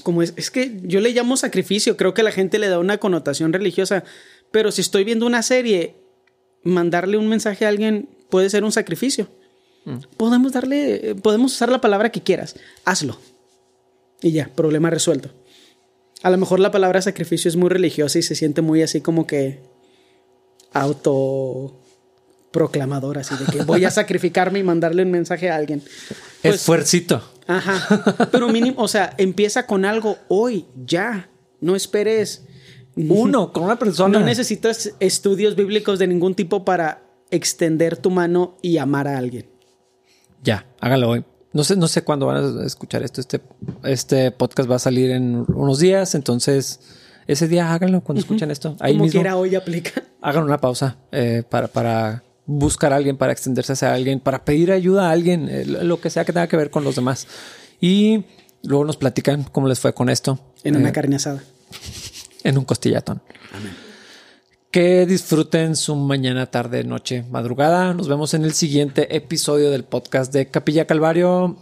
[0.05, 1.96] Como es, es que yo le llamo sacrificio.
[1.96, 4.05] Creo que la gente le da una connotación religiosa.
[4.52, 5.96] Pero si estoy viendo una serie,
[6.62, 9.28] mandarle un mensaje a alguien puede ser un sacrificio.
[10.16, 12.55] Podemos darle, podemos usar la palabra que quieras.
[12.84, 13.18] Hazlo.
[14.22, 15.30] Y ya, problema resuelto.
[16.22, 19.26] A lo mejor la palabra sacrificio es muy religiosa y se siente muy así como
[19.26, 19.61] que
[20.72, 21.78] auto
[22.50, 25.82] proclamador, así de que voy a sacrificarme y mandarle un mensaje a alguien.
[26.40, 27.22] Pues, Esfuercito.
[27.47, 28.28] Ajá.
[28.32, 31.28] Pero mínimo, o sea, empieza con algo hoy, ya.
[31.61, 32.45] No esperes.
[32.97, 34.18] Uno, con una persona.
[34.18, 39.47] No necesitas estudios bíblicos de ningún tipo para extender tu mano y amar a alguien.
[40.42, 41.24] Ya, hágalo hoy.
[41.53, 43.20] No sé, no sé cuándo van a escuchar esto.
[43.20, 43.40] Este,
[43.84, 46.80] este podcast va a salir en unos días, entonces
[47.26, 48.76] ese día háganlo cuando escuchen esto.
[48.80, 50.03] Ahí Como mismo quiera hoy aplica.
[50.20, 54.72] hagan una pausa eh, para, para buscar a alguien, para extenderse hacia alguien, para pedir
[54.72, 57.26] ayuda a alguien, eh, lo que sea que tenga que ver con los demás.
[57.80, 58.24] Y
[58.62, 61.42] luego nos platican cómo les fue con esto En eh, una carne asada.
[62.45, 63.22] en un costillatón.
[64.70, 67.95] Que disfruten su mañana, tarde, noche, madrugada.
[67.95, 71.57] Nos vemos en el siguiente episodio del podcast de Capilla Calvario.